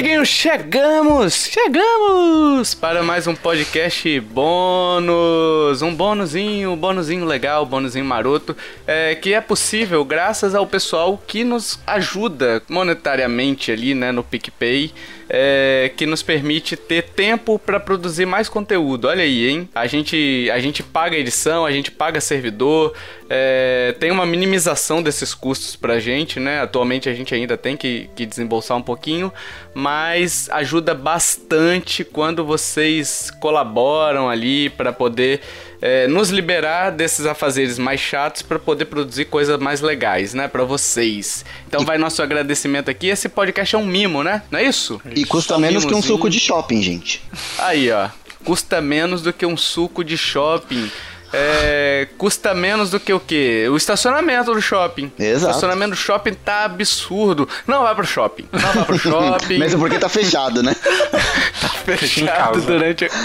amiguinhos, 0.00 0.28
chegamos! 0.28 1.44
Chegamos 1.44 2.74
para 2.74 3.02
mais 3.02 3.26
um 3.26 3.34
podcast 3.34 4.18
bônus! 4.20 5.82
Um 5.82 5.94
bônusinho, 5.94 6.72
um 6.72 6.76
bônusinho 6.76 7.26
legal, 7.26 7.64
um 7.64 7.66
bônusinho 7.66 8.04
maroto, 8.06 8.56
é, 8.86 9.14
que 9.14 9.34
é 9.34 9.42
possível 9.42 10.02
graças 10.02 10.54
ao 10.54 10.66
pessoal 10.66 11.22
que 11.26 11.44
nos 11.44 11.78
ajuda 11.86 12.62
monetariamente 12.66 13.70
ali, 13.70 13.94
né, 13.94 14.10
no 14.10 14.24
PicPay 14.24 14.90
é, 15.32 15.92
que 15.96 16.06
nos 16.06 16.22
permite 16.22 16.76
ter 16.76 17.02
tempo 17.02 17.56
para 17.56 17.78
produzir 17.78 18.26
mais 18.26 18.48
conteúdo. 18.48 19.06
Olha 19.06 19.22
aí, 19.22 19.48
hein? 19.48 19.68
A 19.72 19.86
gente, 19.86 20.50
a 20.52 20.58
gente 20.58 20.82
paga 20.82 21.16
edição, 21.16 21.64
a 21.64 21.70
gente 21.70 21.92
paga 21.92 22.20
servidor, 22.20 22.92
é, 23.28 23.94
tem 24.00 24.10
uma 24.10 24.26
minimização 24.26 25.00
desses 25.00 25.32
custos 25.32 25.76
pra 25.76 26.00
gente, 26.00 26.40
né? 26.40 26.60
Atualmente 26.60 27.08
a 27.08 27.14
gente 27.14 27.32
ainda 27.32 27.56
tem 27.56 27.76
que, 27.76 28.10
que 28.16 28.26
desembolsar 28.26 28.76
um 28.76 28.82
pouquinho, 28.82 29.32
mas 29.72 30.50
ajuda 30.50 30.94
bastante 30.94 32.02
quando 32.02 32.44
vocês 32.44 33.30
colaboram 33.40 34.28
ali 34.28 34.68
para 34.68 34.92
poder 34.92 35.40
é, 35.80 36.06
nos 36.06 36.30
liberar 36.30 36.90
desses 36.90 37.26
afazeres 37.26 37.78
mais 37.78 38.00
chatos 38.00 38.42
para 38.42 38.58
poder 38.58 38.86
produzir 38.86 39.26
coisas 39.26 39.58
mais 39.58 39.80
legais, 39.80 40.34
né, 40.34 40.48
para 40.48 40.64
vocês. 40.64 41.44
Então 41.66 41.84
vai 41.84 41.98
nosso 41.98 42.22
agradecimento 42.22 42.90
aqui. 42.90 43.08
Esse 43.08 43.28
podcast 43.28 43.74
é 43.74 43.78
um 43.78 43.86
mimo, 43.86 44.22
né? 44.22 44.42
Não 44.50 44.58
é 44.58 44.64
isso? 44.64 45.00
E 45.14 45.24
custa 45.24 45.58
menos 45.58 45.84
que 45.84 45.94
um 45.94 46.02
suco 46.02 46.28
de 46.28 46.38
shopping, 46.38 46.82
gente. 46.82 47.22
Aí, 47.58 47.90
ó. 47.90 48.08
Custa 48.44 48.80
menos 48.80 49.20
do 49.22 49.32
que 49.32 49.44
um 49.44 49.56
suco 49.56 50.02
de 50.02 50.16
shopping 50.16 50.90
é, 51.32 52.08
custa 52.18 52.52
menos 52.54 52.90
do 52.90 52.98
que 52.98 53.12
o 53.12 53.20
quê? 53.20 53.68
O 53.70 53.76
estacionamento 53.76 54.52
do 54.52 54.60
shopping. 54.60 55.12
Exato. 55.18 55.46
O 55.46 55.50
estacionamento 55.50 55.90
do 55.90 55.96
shopping 55.96 56.34
tá 56.34 56.64
absurdo. 56.64 57.48
Não 57.66 57.82
vai 57.82 57.94
pro 57.94 58.04
shopping. 58.04 58.48
Não 58.50 58.60
vai 58.60 58.84
pro 58.84 58.98
shopping. 58.98 59.58
Mesmo 59.58 59.80
porque 59.80 59.98
tá 59.98 60.08
fechado, 60.08 60.62
né? 60.62 60.74
tá 61.60 61.68
fechado 61.68 62.60
durante. 62.62 63.08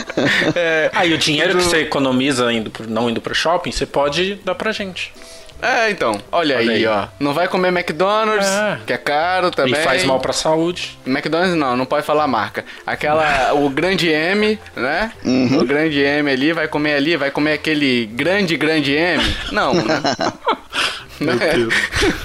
É, 0.56 0.90
Aí 0.94 1.12
ah, 1.12 1.16
o 1.16 1.18
dinheiro 1.18 1.54
do... 1.54 1.58
que 1.58 1.64
você 1.64 1.78
economiza 1.80 2.52
indo 2.52 2.72
não 2.88 3.10
indo 3.10 3.22
pro 3.22 3.34
shopping, 3.34 3.72
você 3.72 3.86
pode 3.86 4.36
dar 4.46 4.56
pra 4.56 4.72
gente. 4.72 5.12
É, 5.66 5.90
então. 5.90 6.22
Olha, 6.32 6.58
olha 6.58 6.72
aí, 6.72 6.78
aí, 6.78 6.86
ó. 6.86 7.08
Não 7.20 7.34
vai 7.34 7.48
comer 7.48 7.70
McDonald's, 7.70 8.48
é. 8.48 8.80
que 8.86 8.94
é 8.94 8.98
caro 8.98 9.50
também. 9.50 9.74
E 9.74 9.84
faz 9.84 10.04
mal 10.04 10.20
pra 10.20 10.32
saúde. 10.32 10.98
McDonald's 11.06 11.56
não, 11.56 11.76
não 11.76 11.86
pode 11.86 12.06
falar 12.06 12.26
a 12.26 12.28
marca. 12.28 12.64
Aquela, 12.86 13.54
o 13.58 13.70
grande 13.70 14.10
M, 14.10 14.60
né? 14.76 15.12
Uhum. 15.24 15.62
O 15.62 15.66
grande 15.66 16.00
M 16.00 16.30
ali, 16.30 16.54
vai 16.54 16.68
comer 16.68 16.94
ali, 16.94 17.18
vai 17.18 17.32
comer 17.32 17.54
aquele 17.54 18.06
grande, 18.06 18.56
grande 18.56 18.94
M. 18.94 19.24
Não, 19.52 19.74
né? 19.74 20.02
Meu 21.20 21.36
né? 21.36 21.54
Deus. 21.54 21.74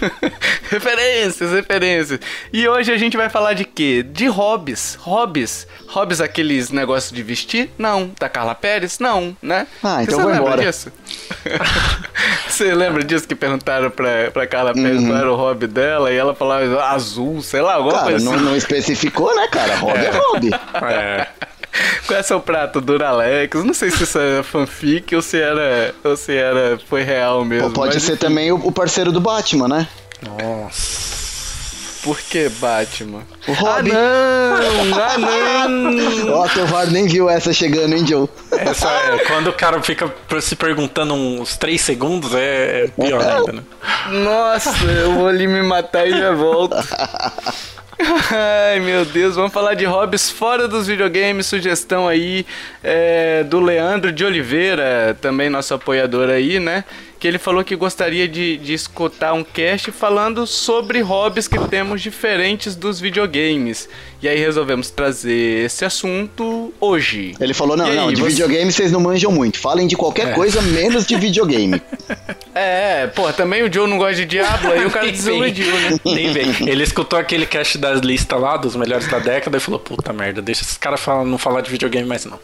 referências, 0.68 1.52
referências. 1.52 2.20
E 2.52 2.68
hoje 2.68 2.92
a 2.92 2.96
gente 2.96 3.16
vai 3.16 3.28
falar 3.28 3.54
de 3.54 3.64
quê? 3.64 4.02
De 4.02 4.26
hobbies. 4.26 4.96
Hobbies. 5.00 5.66
Hobbies 5.88 6.20
aqueles 6.20 6.70
negócios 6.70 7.12
de 7.12 7.22
vestir? 7.22 7.70
Não. 7.78 8.10
Da 8.18 8.28
Carla 8.28 8.54
Pérez? 8.54 8.98
Não, 8.98 9.36
né? 9.40 9.66
Ah, 9.82 10.02
então 10.02 10.16
Você 10.16 10.22
vou 10.22 10.34
embora. 10.34 10.62
Disso? 10.62 10.92
Você 12.60 12.74
lembra 12.74 13.02
disso 13.02 13.26
que 13.26 13.34
perguntaram 13.34 13.90
pra, 13.90 14.30
pra 14.30 14.46
Carla 14.46 14.74
Pérez 14.74 15.00
uhum. 15.00 15.06
qual 15.06 15.18
era 15.18 15.32
o 15.32 15.34
hobby 15.34 15.66
dela 15.66 16.12
e 16.12 16.16
ela 16.16 16.34
falava 16.34 16.84
azul, 16.84 17.42
sei 17.42 17.62
lá, 17.62 17.76
alguma 17.76 17.94
cara, 17.94 18.10
coisa 18.10 18.22
não, 18.22 18.34
assim. 18.34 18.44
não 18.44 18.54
especificou, 18.54 19.34
né, 19.34 19.48
cara? 19.48 19.76
Hobby 19.76 19.98
é, 19.98 20.04
é 20.04 20.10
hobby. 20.10 20.50
É. 20.82 21.26
Qual 22.06 22.18
é 22.18 22.22
seu 22.22 22.38
prato? 22.38 22.78
Duralex? 22.78 23.64
Não 23.64 23.72
sei 23.72 23.90
se 23.90 24.02
isso 24.02 24.18
é 24.18 24.42
fanfic 24.42 25.16
ou 25.16 25.22
se 25.22 25.40
era, 25.40 25.94
ou 26.04 26.14
se 26.18 26.36
era 26.36 26.78
foi 26.86 27.02
real 27.02 27.46
mesmo. 27.46 27.68
Ou 27.68 27.72
pode 27.72 27.98
ser 27.98 28.12
enfim. 28.12 28.20
também 28.20 28.52
o 28.52 28.70
parceiro 28.70 29.10
do 29.10 29.22
Batman, 29.22 29.66
né? 29.66 29.88
Nossa. 30.22 31.09
Por 32.02 32.18
que 32.18 32.48
Batman? 32.48 33.22
O 33.46 33.52
Robin. 33.52 33.90
Ah, 33.92 34.60
não! 34.62 35.02
Ah, 35.02 35.68
não! 35.68 36.32
Ó, 36.32 36.44
o 36.44 36.66
VAR 36.66 36.90
nem 36.90 37.06
viu 37.06 37.28
essa 37.28 37.52
chegando, 37.52 37.94
hein, 37.94 38.06
Joe? 38.06 38.28
Essa 38.52 38.88
é, 38.88 39.18
quando 39.26 39.48
o 39.48 39.52
cara 39.52 39.82
fica 39.82 40.12
se 40.40 40.56
perguntando 40.56 41.12
uns 41.14 41.56
3 41.58 41.78
segundos, 41.80 42.34
é, 42.34 42.84
é 42.84 42.88
pior 42.88 43.20
ainda, 43.22 43.52
né? 43.52 43.62
Nossa, 44.10 44.70
eu 44.86 45.12
vou 45.12 45.28
ali 45.28 45.46
me 45.46 45.62
matar 45.62 46.06
e 46.06 46.10
já 46.10 46.32
volto. 46.32 46.74
Ai, 48.32 48.80
meu 48.80 49.04
Deus, 49.04 49.36
vamos 49.36 49.52
falar 49.52 49.74
de 49.74 49.84
hobbies 49.84 50.30
fora 50.30 50.66
dos 50.66 50.86
videogames. 50.86 51.46
Sugestão 51.46 52.08
aí 52.08 52.46
é, 52.82 53.44
do 53.44 53.60
Leandro 53.60 54.10
de 54.10 54.24
Oliveira, 54.24 55.16
também 55.20 55.50
nosso 55.50 55.74
apoiador 55.74 56.30
aí, 56.30 56.58
né? 56.58 56.84
Que 57.20 57.28
ele 57.28 57.38
falou 57.38 57.62
que 57.62 57.76
gostaria 57.76 58.26
de, 58.26 58.56
de 58.56 58.72
escutar 58.72 59.34
um 59.34 59.44
cast 59.44 59.92
falando 59.92 60.46
sobre 60.46 61.02
hobbies 61.02 61.46
que 61.46 61.58
temos 61.68 62.00
diferentes 62.00 62.74
dos 62.74 62.98
videogames. 62.98 63.86
E 64.22 64.28
aí 64.28 64.38
resolvemos 64.38 64.90
trazer 64.90 65.66
esse 65.66 65.84
assunto 65.84 66.72
hoje. 66.80 67.34
Ele 67.38 67.52
falou: 67.52 67.76
não, 67.76 67.94
não, 67.94 68.12
de 68.12 68.22
você... 68.22 68.30
videogame 68.30 68.72
vocês 68.72 68.90
não 68.90 69.00
manjam 69.00 69.30
muito. 69.30 69.58
Falem 69.58 69.86
de 69.86 69.96
qualquer 69.96 70.28
é. 70.28 70.32
coisa 70.32 70.62
menos 70.62 71.06
de 71.06 71.14
videogame. 71.16 71.80
É, 72.52 73.06
pô, 73.06 73.32
também 73.32 73.62
o 73.62 73.72
Joe 73.72 73.88
não 73.88 73.96
gosta 73.96 74.16
de 74.16 74.26
Diablo, 74.26 74.72
aí 74.72 74.84
o 74.84 74.90
cara 74.90 75.06
desiludiu, 75.10 75.72
né? 75.72 76.00
Nem 76.04 76.32
vem. 76.32 76.68
Ele 76.68 76.82
escutou 76.82 77.16
aquele 77.16 77.46
cast 77.46 77.78
das 77.78 78.00
listas 78.00 78.40
lá, 78.40 78.56
dos 78.56 78.74
melhores 78.74 79.06
da 79.06 79.20
década, 79.20 79.56
e 79.56 79.60
falou: 79.60 79.78
puta 79.78 80.12
merda, 80.12 80.42
deixa 80.42 80.62
esses 80.62 80.76
caras 80.76 81.00
não 81.24 81.38
falar 81.38 81.60
de 81.60 81.70
videogame 81.70 82.08
mais 82.08 82.24
não. 82.24 82.40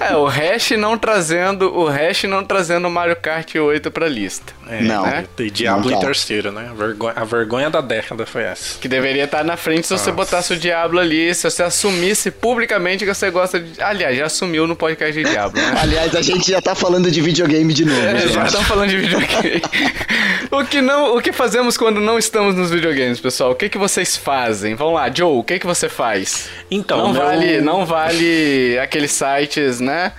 É, 0.00 0.16
o 0.16 0.24
Hash 0.24 0.70
não 0.72 0.96
trazendo, 0.96 1.70
o 1.72 1.86
Hash 1.86 2.24
não 2.24 2.42
trazendo 2.42 2.88
o 2.88 2.90
Mario 2.90 3.16
Kart 3.16 3.54
8 3.54 3.87
pra 3.90 4.08
lista. 4.08 4.52
É, 4.68 4.82
não. 4.82 5.04
Né? 5.04 5.24
E 5.38 5.50
Diablo 5.50 5.90
não, 5.90 5.98
em 5.98 6.00
terceiro, 6.00 6.52
né? 6.52 6.68
A 6.70 6.74
vergonha, 6.74 7.12
a 7.16 7.24
vergonha 7.24 7.70
da 7.70 7.80
década 7.80 8.26
foi 8.26 8.42
essa. 8.42 8.78
Que 8.78 8.88
deveria 8.88 9.24
estar 9.24 9.44
na 9.44 9.56
frente 9.56 9.86
se 9.86 9.92
Nossa. 9.92 10.04
você 10.04 10.12
botasse 10.12 10.52
o 10.52 10.56
Diablo 10.56 10.98
ali, 10.98 11.34
se 11.34 11.48
você 11.48 11.62
assumisse 11.62 12.30
publicamente 12.30 13.04
que 13.04 13.14
você 13.14 13.30
gosta 13.30 13.60
de. 13.60 13.80
Aliás, 13.82 14.16
já 14.16 14.26
assumiu 14.26 14.66
no 14.66 14.76
podcast 14.76 15.12
de 15.12 15.28
Diablo, 15.28 15.60
né? 15.60 15.74
Aliás, 15.80 16.14
a 16.14 16.22
gente 16.22 16.50
já 16.50 16.60
tá 16.60 16.74
falando 16.74 17.10
de 17.10 17.20
videogame 17.20 17.72
de 17.72 17.84
novo. 17.84 18.00
É, 18.00 18.28
já 18.28 18.44
estamos 18.44 18.66
falando 18.66 18.90
de 18.90 18.98
videogame. 18.98 19.62
o, 20.50 20.64
que 20.64 20.80
não, 20.80 21.16
o 21.16 21.22
que 21.22 21.32
fazemos 21.32 21.76
quando 21.76 22.00
não 22.00 22.18
estamos 22.18 22.54
nos 22.54 22.70
videogames, 22.70 23.20
pessoal? 23.20 23.52
O 23.52 23.54
que, 23.54 23.68
que 23.68 23.78
vocês 23.78 24.16
fazem? 24.16 24.74
Vamos 24.74 24.94
lá, 24.94 25.10
Joe, 25.12 25.38
o 25.38 25.42
que, 25.42 25.58
que 25.58 25.66
você 25.66 25.88
faz? 25.88 26.48
Então, 26.70 26.98
não, 26.98 27.12
meu... 27.12 27.22
vale, 27.22 27.60
não 27.60 27.86
vale 27.86 28.78
aqueles 28.78 29.12
sites, 29.12 29.80
né? 29.80 30.12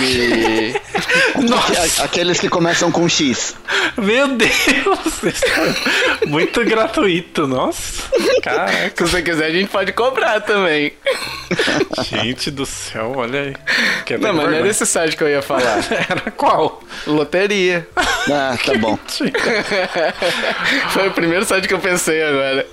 E... 0.00 0.74
Nossa. 1.48 2.04
Aqueles 2.04 2.38
que 2.38 2.48
começam 2.48 2.92
com 2.92 3.08
X. 3.08 3.56
Meu 3.96 4.28
Deus! 4.28 4.50
Muito 6.26 6.64
gratuito, 6.64 7.46
nossa. 7.46 8.02
Caraca. 8.42 8.92
Se 9.06 9.10
você 9.10 9.22
quiser, 9.22 9.46
a 9.46 9.50
gente 9.50 9.68
pode 9.68 9.92
cobrar 9.92 10.40
também. 10.40 10.92
Gente 12.04 12.50
do 12.50 12.66
céu, 12.66 13.14
olha 13.16 13.40
aí. 13.40 13.56
Que 14.04 14.18
não, 14.18 14.34
mas 14.34 14.46
não 14.46 14.54
era 14.54 14.68
esse 14.68 14.84
site 14.84 15.16
que 15.16 15.22
eu 15.22 15.28
ia 15.28 15.42
falar. 15.42 15.78
Era 16.08 16.30
qual? 16.32 16.82
Loteria. 17.06 17.88
Ah, 17.96 18.56
tá 18.64 18.74
bom. 18.78 18.98
Foi 20.90 21.08
o 21.08 21.12
primeiro 21.12 21.44
site 21.44 21.66
que 21.66 21.74
eu 21.74 21.78
pensei 21.80 22.22
agora. 22.22 22.66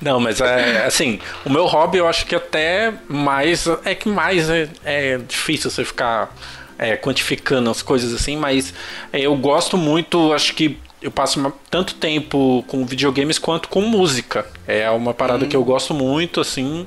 Não, 0.00 0.20
mas 0.20 0.40
é 0.40 0.84
assim, 0.86 1.18
o 1.44 1.50
meu 1.50 1.66
hobby 1.66 1.98
eu 1.98 2.08
acho 2.08 2.26
que 2.26 2.34
até 2.34 2.92
mais. 3.08 3.66
É 3.84 3.94
que 3.94 4.08
mais 4.08 4.48
é, 4.48 4.68
é 4.84 5.18
difícil 5.18 5.70
você 5.70 5.84
ficar 5.84 6.34
é, 6.78 6.96
quantificando 6.96 7.70
as 7.70 7.82
coisas 7.82 8.14
assim, 8.14 8.36
mas 8.36 8.72
é, 9.12 9.20
eu 9.20 9.34
gosto 9.36 9.76
muito, 9.76 10.32
acho 10.32 10.54
que 10.54 10.78
eu 11.00 11.10
passo 11.10 11.52
tanto 11.70 11.94
tempo 11.94 12.64
com 12.66 12.84
videogames 12.84 13.38
quanto 13.38 13.68
com 13.68 13.82
música. 13.82 14.46
É 14.66 14.90
uma 14.90 15.14
parada 15.14 15.44
hum. 15.44 15.48
que 15.48 15.56
eu 15.56 15.64
gosto 15.64 15.94
muito, 15.94 16.40
assim. 16.40 16.86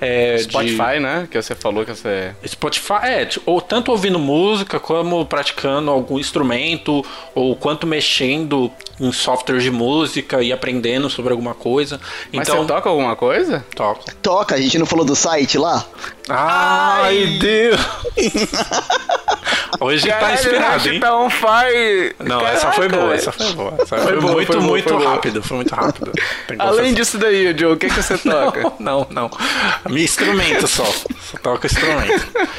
É, 0.00 0.38
Spotify, 0.38 0.94
de... 0.94 1.00
né? 1.00 1.28
Que 1.30 1.40
você 1.40 1.54
falou 1.54 1.84
que 1.84 1.92
você. 1.92 2.32
Spotify, 2.46 3.04
é, 3.04 3.28
ou 3.44 3.60
tanto 3.60 3.90
ouvindo 3.90 4.18
música, 4.18 4.78
como 4.78 5.24
praticando 5.26 5.90
algum 5.90 6.18
instrumento, 6.18 7.04
ou 7.34 7.56
quanto 7.56 7.86
mexendo 7.86 8.70
em 9.00 9.12
softwares 9.12 9.62
de 9.62 9.70
música 9.70 10.42
e 10.42 10.52
aprendendo 10.52 11.08
sobre 11.08 11.32
alguma 11.32 11.54
coisa. 11.54 12.00
Mas 12.32 12.48
então, 12.48 12.62
você 12.62 12.68
toca 12.68 12.88
alguma 12.88 13.16
coisa? 13.16 13.64
Toca. 13.74 14.12
Toca, 14.22 14.54
a 14.54 14.60
gente 14.60 14.78
não 14.78 14.86
falou 14.86 15.04
do 15.04 15.16
site 15.16 15.58
lá? 15.58 15.84
Ai, 16.28 17.38
Deus! 17.38 17.80
Hoje 19.80 20.06
tá 20.06 20.14
Caralho, 20.14 20.28
tá 20.28 20.40
inspirado, 20.42 20.88
hein? 20.88 21.00
Tá 21.00 21.16
on 21.16 21.30
fire. 21.30 22.16
Não, 22.18 22.40
Caraca, 22.40 22.56
essa 22.56 22.72
foi 22.72 22.88
boa, 22.88 23.14
essa 23.14 23.32
foi 23.32 23.52
boa. 23.52 23.74
Essa 23.74 23.86
foi, 23.86 23.98
foi 23.98 24.20
boa, 24.20 24.32
muito, 24.32 24.52
foi 24.52 24.60
muito 24.60 24.94
boa, 24.94 25.10
rápido, 25.10 25.42
foi 25.42 25.56
muito 25.58 25.74
rápido. 25.74 26.12
Além 26.58 26.94
disso 26.94 27.18
daí, 27.18 27.56
Joe, 27.56 27.72
o 27.72 27.76
que, 27.76 27.88
que 27.88 28.02
você 28.02 28.16
toca? 28.18 28.72
Não, 28.78 29.06
não, 29.10 29.28
não. 29.28 29.30
Me 29.88 30.02
instrumento 30.02 30.66
só. 30.66 30.86
Só 31.30 31.38
toco 31.38 31.66
instrumento. 31.66 32.26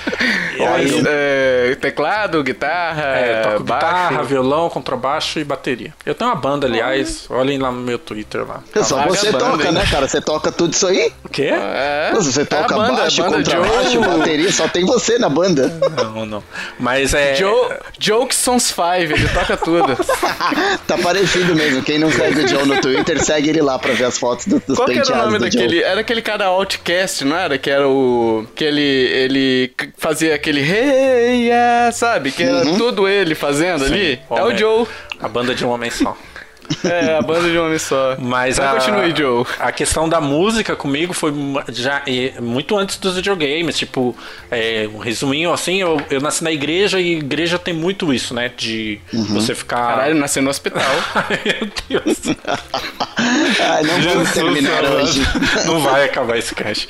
E 0.59 0.61
aí, 0.61 1.03
é, 1.07 1.77
teclado, 1.79 2.43
guitarra, 2.43 3.03
é, 3.15 3.41
toco 3.43 3.63
baixo. 3.63 3.85
guitarra, 3.85 4.23
violão, 4.23 4.69
contrabaixo 4.69 5.39
e 5.39 5.43
bateria. 5.45 5.93
Eu 6.05 6.13
tenho 6.13 6.29
uma 6.29 6.35
banda, 6.35 6.67
aliás, 6.67 7.25
olhem 7.29 7.57
lá 7.57 7.71
no 7.71 7.79
meu 7.79 7.97
Twitter 7.97 8.45
lá. 8.45 8.61
Só 8.83 9.03
você 9.07 9.31
banda, 9.31 9.45
toca, 9.51 9.67
hein? 9.67 9.71
né, 9.71 9.85
cara? 9.89 10.05
Você 10.09 10.19
toca 10.19 10.51
tudo 10.51 10.73
isso 10.73 10.85
aí? 10.85 11.13
O 11.23 11.29
quê? 11.29 11.51
É. 11.53 12.11
Você 12.13 12.45
toca 12.45 12.73
é 12.73 12.77
banda, 12.77 13.01
baixo, 13.03 13.23
contrabaixo, 13.23 14.01
bateria, 14.01 14.51
só 14.51 14.67
tem 14.67 14.83
você 14.83 15.17
na 15.17 15.29
banda. 15.29 15.69
Não, 15.95 16.25
não. 16.25 16.43
Mas 16.77 17.13
é. 17.13 17.35
Joe, 17.35 17.69
Jokesons 17.97 18.63
5, 18.63 18.83
ele 19.13 19.29
toca 19.29 19.55
tudo. 19.55 19.95
tá 20.85 20.97
parecido 20.97 21.55
mesmo. 21.55 21.81
Quem 21.83 21.99
não 21.99 22.11
segue 22.11 22.41
o 22.41 22.47
Joe 22.47 22.65
no 22.65 22.81
Twitter, 22.81 23.23
segue 23.23 23.49
ele 23.49 23.61
lá 23.61 23.79
pra 23.79 23.93
ver 23.93 24.05
as 24.05 24.17
fotos 24.17 24.45
do, 24.47 24.61
dos 24.67 24.75
Qual 24.75 24.89
era 24.89 24.97
o 24.97 25.01
penteados 25.01 25.25
nome 25.25 25.37
do 25.39 25.45
daquele? 25.45 25.75
Joe. 25.77 25.83
Era 25.83 26.01
aquele 26.01 26.21
cara 26.21 26.45
Outcast, 26.47 27.23
não 27.23 27.37
era? 27.37 27.57
Que 27.57 27.69
era 27.69 27.87
o. 27.87 28.45
Que 28.59 28.65
ele, 28.65 28.81
ele 28.81 29.71
fazia 29.97 30.35
aquele 30.35 30.59
hey, 30.59 31.45
yeah, 31.45 31.93
sabe? 31.93 32.29
Que 32.29 32.43
era 32.43 32.65
tudo 32.75 33.07
ele 33.07 33.33
fazendo 33.33 33.85
ali. 33.85 34.19
É 34.29 34.33
o 34.33 34.47
Homem- 34.47 34.57
Joe. 34.57 34.85
A 35.17 35.29
banda 35.29 35.55
de 35.55 35.63
um 35.65 35.69
homem 35.69 35.89
só. 35.89 36.17
É, 36.83 37.15
a 37.17 37.21
banda 37.23 37.49
de 37.49 37.57
um 37.57 37.65
homem 37.65 37.79
só. 37.79 38.15
Mas 38.19 38.59
a, 38.59 38.73
continue, 38.73 39.15
Joe. 39.15 39.43
a 39.59 39.71
questão 39.71 40.07
da 40.07 40.21
música 40.21 40.75
comigo 40.75 41.13
foi 41.13 41.33
já 41.69 42.03
é, 42.05 42.39
muito 42.39 42.77
antes 42.77 42.97
dos 42.97 43.15
videogames. 43.15 43.75
Tipo, 43.75 44.15
é, 44.51 44.87
um 44.93 44.99
resuminho 44.99 45.51
assim, 45.51 45.81
eu, 45.81 45.99
eu 46.11 46.21
nasci 46.21 46.43
na 46.43 46.51
igreja 46.51 46.99
e 46.99 47.17
igreja 47.17 47.57
tem 47.57 47.73
muito 47.73 48.13
isso, 48.13 48.35
né? 48.35 48.51
De 48.55 48.99
você 49.29 49.55
ficar. 49.55 49.77
Caralho, 49.95 50.13
nasceu 50.15 50.43
no 50.43 50.49
hospital. 50.51 50.83
Meu 51.89 52.01
Deus. 52.03 52.17
Ai, 53.59 53.83
não 53.83 54.01
vamos 54.01 54.31
terminar 54.31 54.83
hoje. 54.85 55.21
Não 55.65 55.79
vai 55.79 56.05
acabar 56.05 56.37
esse 56.37 56.53
cast. 56.55 56.87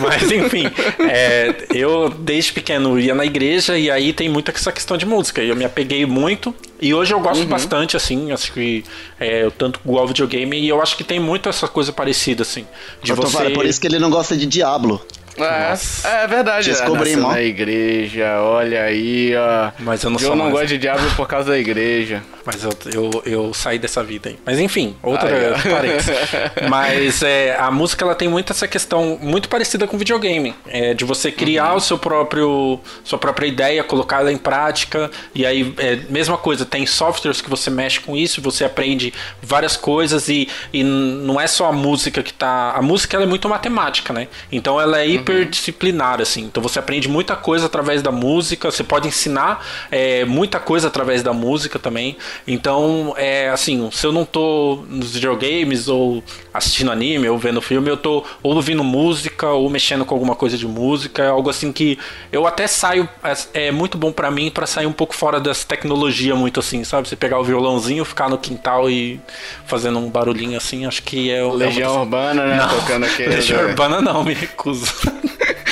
Mas 0.00 0.30
enfim, 0.30 0.64
é, 1.08 1.54
eu 1.74 2.08
desde 2.08 2.52
pequeno 2.52 2.98
ia 2.98 3.14
na 3.14 3.24
igreja 3.24 3.78
e 3.78 3.90
aí 3.90 4.12
tem 4.12 4.28
muita 4.28 4.52
essa 4.52 4.72
questão 4.72 4.96
de 4.96 5.06
música. 5.06 5.42
E 5.42 5.48
eu 5.48 5.56
me 5.56 5.64
apeguei 5.64 6.04
muito. 6.06 6.54
E 6.80 6.92
hoje 6.92 7.12
eu 7.14 7.20
gosto 7.20 7.44
bastante, 7.46 7.96
assim, 7.96 8.32
acho 8.32 8.52
que 8.52 8.84
é, 9.18 9.44
eu 9.44 9.50
tanto 9.50 9.80
gosto 9.84 10.00
ao 10.00 10.06
videogame 10.08 10.60
e 10.60 10.68
eu 10.68 10.82
acho 10.82 10.96
que 10.96 11.04
tem 11.04 11.18
muito 11.18 11.48
essa 11.48 11.66
coisa 11.66 11.92
parecida, 11.92 12.42
assim. 12.42 12.66
De 13.02 13.12
Ô, 13.12 13.16
você. 13.16 13.36
Tovar, 13.36 13.50
por 13.52 13.64
isso 13.64 13.80
que 13.80 13.86
ele 13.86 13.98
não 13.98 14.10
gosta 14.10 14.36
de 14.36 14.46
Diablo. 14.46 15.04
É, 15.38 16.22
é 16.22 16.26
verdade. 16.26 16.70
Descobri, 16.70 16.98
Nasceu 16.98 17.18
irmão. 17.18 17.32
na 17.32 17.42
igreja, 17.42 18.40
olha 18.40 18.82
aí, 18.82 19.34
ó. 19.36 19.70
Mas 19.78 20.02
eu 20.02 20.10
não 20.10 20.18
eu 20.18 20.26
sou 20.26 20.36
não 20.36 20.44
mais. 20.44 20.54
gosto 20.56 20.68
de 20.68 20.78
diabo 20.78 21.02
por 21.14 21.28
causa 21.28 21.50
da 21.50 21.58
igreja. 21.58 22.22
Mas 22.46 22.62
eu, 22.62 22.72
eu, 22.92 23.22
eu 23.26 23.54
saí 23.54 23.78
dessa 23.78 24.02
vida 24.02 24.28
aí. 24.30 24.38
Mas 24.46 24.58
enfim, 24.58 24.96
outra 25.02 25.28
ó. 25.28 25.58
parênteses. 25.70 26.16
Mas 26.70 27.22
é, 27.22 27.56
a 27.58 27.70
música 27.70 28.04
ela 28.04 28.14
tem 28.14 28.28
muito 28.28 28.52
essa 28.52 28.68
questão 28.68 29.18
muito 29.20 29.48
parecida 29.48 29.86
com 29.86 29.98
videogame. 29.98 30.54
É, 30.66 30.94
de 30.94 31.04
você 31.04 31.30
criar 31.32 31.66
Uhum. 31.72 31.76
o 31.76 31.80
seu 31.80 31.98
próprio 31.98 32.80
sua 33.02 33.18
própria 33.18 33.46
ideia, 33.46 33.82
colocar 33.82 34.20
ela 34.20 34.32
em 34.32 34.36
prática. 34.36 35.10
E 35.34 35.44
aí, 35.44 35.74
é, 35.78 35.96
mesma 36.08 36.36
coisa, 36.38 36.64
tem 36.64 36.86
softwares 36.86 37.40
que 37.40 37.50
você 37.50 37.70
mexe 37.70 38.00
com 38.00 38.16
isso, 38.16 38.40
você 38.40 38.64
aprende 38.64 39.12
várias 39.42 39.76
coisas 39.76 40.28
e, 40.28 40.48
e 40.72 40.84
não 40.84 41.40
é 41.40 41.46
só 41.46 41.66
a 41.66 41.72
música 41.72 42.22
que 42.22 42.32
tá. 42.32 42.72
A 42.76 42.82
música 42.82 43.16
ela 43.16 43.24
é 43.24 43.28
muito 43.28 43.48
matemática, 43.48 44.12
né? 44.12 44.28
Então 44.52 44.80
ela 44.80 45.00
é 45.00 45.06
hiperdisciplinar, 45.06 46.20
assim. 46.20 46.42
Então 46.44 46.62
você 46.62 46.78
aprende 46.78 47.08
muita 47.08 47.34
coisa 47.36 47.66
através 47.66 48.02
da 48.02 48.12
música, 48.12 48.70
você 48.70 48.84
pode 48.84 49.08
ensinar 49.08 49.64
é, 49.90 50.24
muita 50.24 50.58
coisa 50.60 50.88
através 50.88 51.22
da 51.22 51.32
música 51.32 51.78
também. 51.78 52.16
Então, 52.46 53.14
é 53.16 53.48
assim, 53.50 53.88
se 53.92 54.06
eu 54.06 54.12
não 54.12 54.24
tô 54.24 54.84
nos 54.88 55.12
videogames 55.14 55.88
ou 55.88 56.22
assistindo 56.52 56.90
anime 56.90 57.28
ou 57.28 57.38
vendo 57.38 57.60
filme, 57.60 57.88
eu 57.88 57.96
tô 57.96 58.24
ou 58.42 58.54
ouvindo 58.54 58.82
música 58.82 59.48
ou 59.48 59.68
mexendo 59.68 60.04
com 60.04 60.14
alguma 60.14 60.34
coisa 60.34 60.56
de 60.56 60.66
música, 60.66 61.22
é 61.22 61.28
algo 61.28 61.50
assim 61.50 61.72
que 61.72 61.98
eu 62.32 62.46
até 62.46 62.66
saio, 62.66 63.08
é, 63.22 63.66
é 63.66 63.70
muito 63.70 63.98
bom 63.98 64.10
pra 64.10 64.30
mim 64.30 64.50
pra 64.50 64.66
sair 64.66 64.86
um 64.86 64.92
pouco 64.92 65.14
fora 65.14 65.38
dessa 65.38 65.66
tecnologia 65.66 66.34
muito 66.34 66.60
assim, 66.60 66.82
sabe? 66.84 67.08
Você 67.08 67.16
pegar 67.16 67.38
o 67.38 67.44
violãozinho, 67.44 68.04
ficar 68.04 68.28
no 68.28 68.38
quintal 68.38 68.90
e 68.90 69.20
fazendo 69.66 69.98
um 69.98 70.08
barulhinho 70.08 70.56
assim, 70.56 70.86
acho 70.86 71.02
que 71.02 71.30
é 71.30 71.42
o 71.42 71.52
Legião 71.52 71.90
é 71.90 71.92
uma 71.92 72.00
Urbana, 72.02 72.46
né? 72.46 72.56
Não, 72.56 72.68
Tocando 72.68 73.06
aquele. 73.06 73.34
Legião 73.36 73.60
Urbana 73.60 74.00
não, 74.00 74.24
me 74.24 74.34
recuso. 74.34 74.86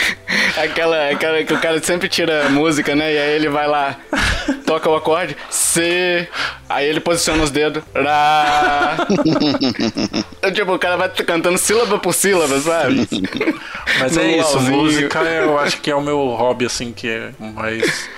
Aquela, 0.56 1.10
aquela 1.10 1.42
que 1.42 1.52
o 1.52 1.60
cara 1.60 1.82
sempre 1.82 2.08
tira 2.08 2.48
música, 2.48 2.94
né? 2.94 3.12
E 3.12 3.18
aí 3.18 3.30
ele 3.32 3.48
vai 3.48 3.66
lá, 3.66 3.96
toca 4.66 4.88
o 4.88 4.94
acorde, 4.94 5.36
C, 5.50 6.28
aí 6.68 6.86
ele 6.88 7.00
posiciona 7.00 7.42
os 7.42 7.50
dedos, 7.50 7.82
Rá. 7.94 8.96
Então, 10.38 10.52
tipo, 10.52 10.74
o 10.74 10.78
cara 10.78 10.96
vai 10.96 11.08
cantando 11.08 11.58
sílaba 11.58 11.98
por 11.98 12.12
sílaba, 12.12 12.58
sabe? 12.60 13.08
Mas 13.98 14.16
é 14.16 14.22
No 14.24 14.30
isso, 14.40 14.52
LOLzinho. 14.56 14.76
música 14.82 15.18
eu 15.22 15.58
acho 15.58 15.80
que 15.80 15.90
é 15.90 15.94
o 15.94 16.00
meu 16.00 16.18
hobby, 16.28 16.66
assim, 16.66 16.92
que 16.92 17.08
é 17.08 17.30
o 17.38 17.44
mais. 17.46 18.08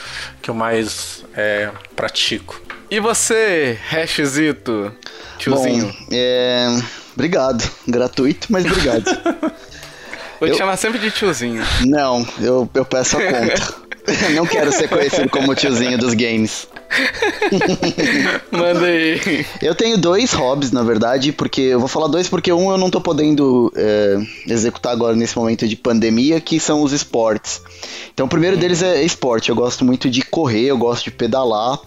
que 0.42 0.50
eu 0.50 0.54
mais 0.54 1.24
é, 1.34 1.70
pratico. 1.94 2.60
E 2.90 3.00
você, 3.00 3.78
Hashzito, 3.88 4.92
tiozinho? 5.38 5.86
Bom, 5.86 6.06
é... 6.12 6.68
Obrigado. 7.14 7.64
Gratuito, 7.88 8.46
mas 8.50 8.64
obrigado. 8.66 9.04
Vou 10.38 10.48
te 10.48 10.52
eu- 10.52 10.58
chamar 10.58 10.76
sempre 10.76 10.98
de 10.98 11.10
tiozinho. 11.10 11.62
não, 11.86 12.26
eu, 12.40 12.68
eu 12.74 12.84
peço 12.84 13.16
a 13.16 13.20
conta. 13.20 13.86
não 14.34 14.46
quero 14.46 14.70
ser 14.72 14.88
conhecido 14.88 15.28
como 15.28 15.54
tiozinho 15.54 15.98
dos 15.98 16.14
games. 16.14 16.68
Manda 18.52 18.86
aí. 18.86 19.44
Eu 19.60 19.74
tenho 19.74 19.98
dois 19.98 20.32
hobbies, 20.32 20.70
na 20.70 20.82
verdade, 20.82 21.32
porque 21.32 21.60
eu 21.60 21.80
vou 21.80 21.88
falar 21.88 22.06
dois 22.06 22.28
porque 22.28 22.52
um 22.52 22.70
eu 22.70 22.78
não 22.78 22.90
tô 22.90 23.00
podendo 23.00 23.72
é, 23.74 24.16
executar 24.46 24.92
agora 24.92 25.16
nesse 25.16 25.36
momento 25.36 25.66
de 25.66 25.74
pandemia, 25.76 26.40
que 26.40 26.60
são 26.60 26.82
os 26.82 26.92
esportes. 26.92 27.60
Então 28.14 28.26
o 28.26 28.28
primeiro 28.28 28.56
deles 28.56 28.82
é 28.82 29.02
esporte. 29.02 29.48
Eu 29.48 29.56
gosto 29.56 29.84
muito 29.84 30.08
de 30.08 30.22
correr, 30.22 30.66
eu 30.66 30.78
gosto 30.78 31.04
de 31.04 31.10
pedalar. 31.10 31.80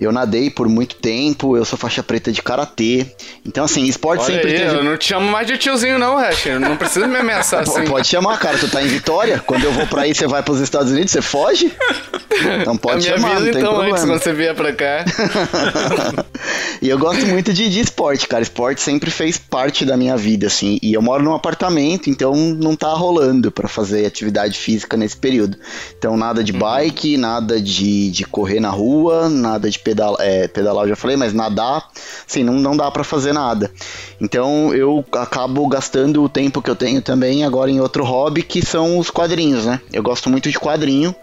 Eu 0.00 0.12
nadei 0.12 0.50
por 0.50 0.68
muito 0.68 0.96
tempo, 0.96 1.56
eu 1.56 1.64
sou 1.64 1.78
faixa 1.78 2.02
preta 2.02 2.30
de 2.30 2.42
karatê. 2.42 3.06
Então, 3.44 3.64
assim, 3.64 3.84
esporte 3.84 4.24
Olha 4.24 4.34
sempre 4.34 4.52
aí, 4.52 4.58
teve. 4.58 4.76
eu 4.76 4.84
não 4.84 4.96
te 4.96 5.06
chamo 5.06 5.30
mais 5.30 5.46
de 5.46 5.56
tiozinho 5.56 5.98
não, 5.98 6.16
Hash. 6.16 6.46
Não 6.60 6.76
precisa 6.76 7.06
me 7.06 7.16
ameaçar 7.16 7.62
assim. 7.68 7.84
Pode 7.84 8.06
chamar, 8.06 8.38
cara. 8.38 8.58
Tu 8.58 8.68
tá 8.68 8.82
em 8.82 8.86
Vitória? 8.88 9.42
Quando 9.46 9.64
eu 9.64 9.72
vou 9.72 9.86
pra 9.86 10.02
aí, 10.02 10.14
você 10.14 10.26
vai 10.26 10.42
pros 10.42 10.60
Estados 10.60 10.92
Unidos, 10.92 11.10
você 11.12 11.22
foge? 11.22 11.72
Então 12.60 12.76
pode 12.76 13.06
minha 13.06 13.16
chamar, 13.16 13.28
vida 13.28 13.40
não 13.46 13.52
tem 13.52 13.60
então 13.60 13.72
problema. 13.72 13.94
antes, 13.94 14.04
quando 14.04 14.22
você 14.22 14.32
vier 14.32 14.54
pra 14.54 14.72
cá. 14.72 15.04
E 16.82 16.88
eu 16.90 16.98
gosto 16.98 17.26
muito 17.26 17.52
de, 17.52 17.68
de 17.68 17.80
esporte, 17.80 18.28
cara. 18.28 18.42
Esporte 18.42 18.80
sempre 18.82 19.10
fez 19.10 19.38
parte 19.38 19.84
da 19.84 19.96
minha 19.96 20.16
vida, 20.16 20.46
assim. 20.46 20.78
E 20.82 20.92
eu 20.92 21.00
moro 21.02 21.22
num 21.22 21.34
apartamento, 21.34 22.10
então 22.10 22.34
não 22.36 22.76
tá 22.76 22.92
rolando 22.92 23.50
pra 23.50 23.66
fazer 23.66 24.04
atividade 24.04 24.58
física 24.58 24.96
nesse 24.96 25.16
período. 25.16 25.56
Então 25.98 26.16
nada 26.16 26.44
de 26.44 26.52
bike, 26.52 27.16
nada 27.16 27.60
de, 27.60 28.10
de 28.10 28.24
correr 28.24 28.60
na 28.60 28.70
rua, 28.70 29.28
nada 29.28 29.70
de 29.70 29.78
pedal, 29.86 30.16
é, 30.18 30.48
pedalar, 30.48 30.84
eu 30.84 30.88
já 30.88 30.96
falei, 30.96 31.16
mas 31.16 31.32
nadar, 31.32 31.88
assim, 32.28 32.42
não, 32.42 32.54
não 32.54 32.76
dá 32.76 32.90
pra 32.90 33.04
fazer 33.04 33.32
nada. 33.32 33.70
Então 34.20 34.74
eu 34.74 35.04
acabo 35.12 35.64
gastando 35.68 36.24
o 36.24 36.28
tempo 36.28 36.60
que 36.60 36.68
eu 36.68 36.74
tenho 36.74 37.00
também 37.00 37.44
agora 37.44 37.70
em 37.70 37.80
outro 37.80 38.02
hobby, 38.02 38.42
que 38.42 38.66
são 38.66 38.98
os 38.98 39.10
quadrinhos, 39.10 39.64
né? 39.64 39.80
Eu 39.92 40.02
gosto 40.02 40.28
muito 40.28 40.50
de 40.50 40.58
quadrinho, 40.58 41.14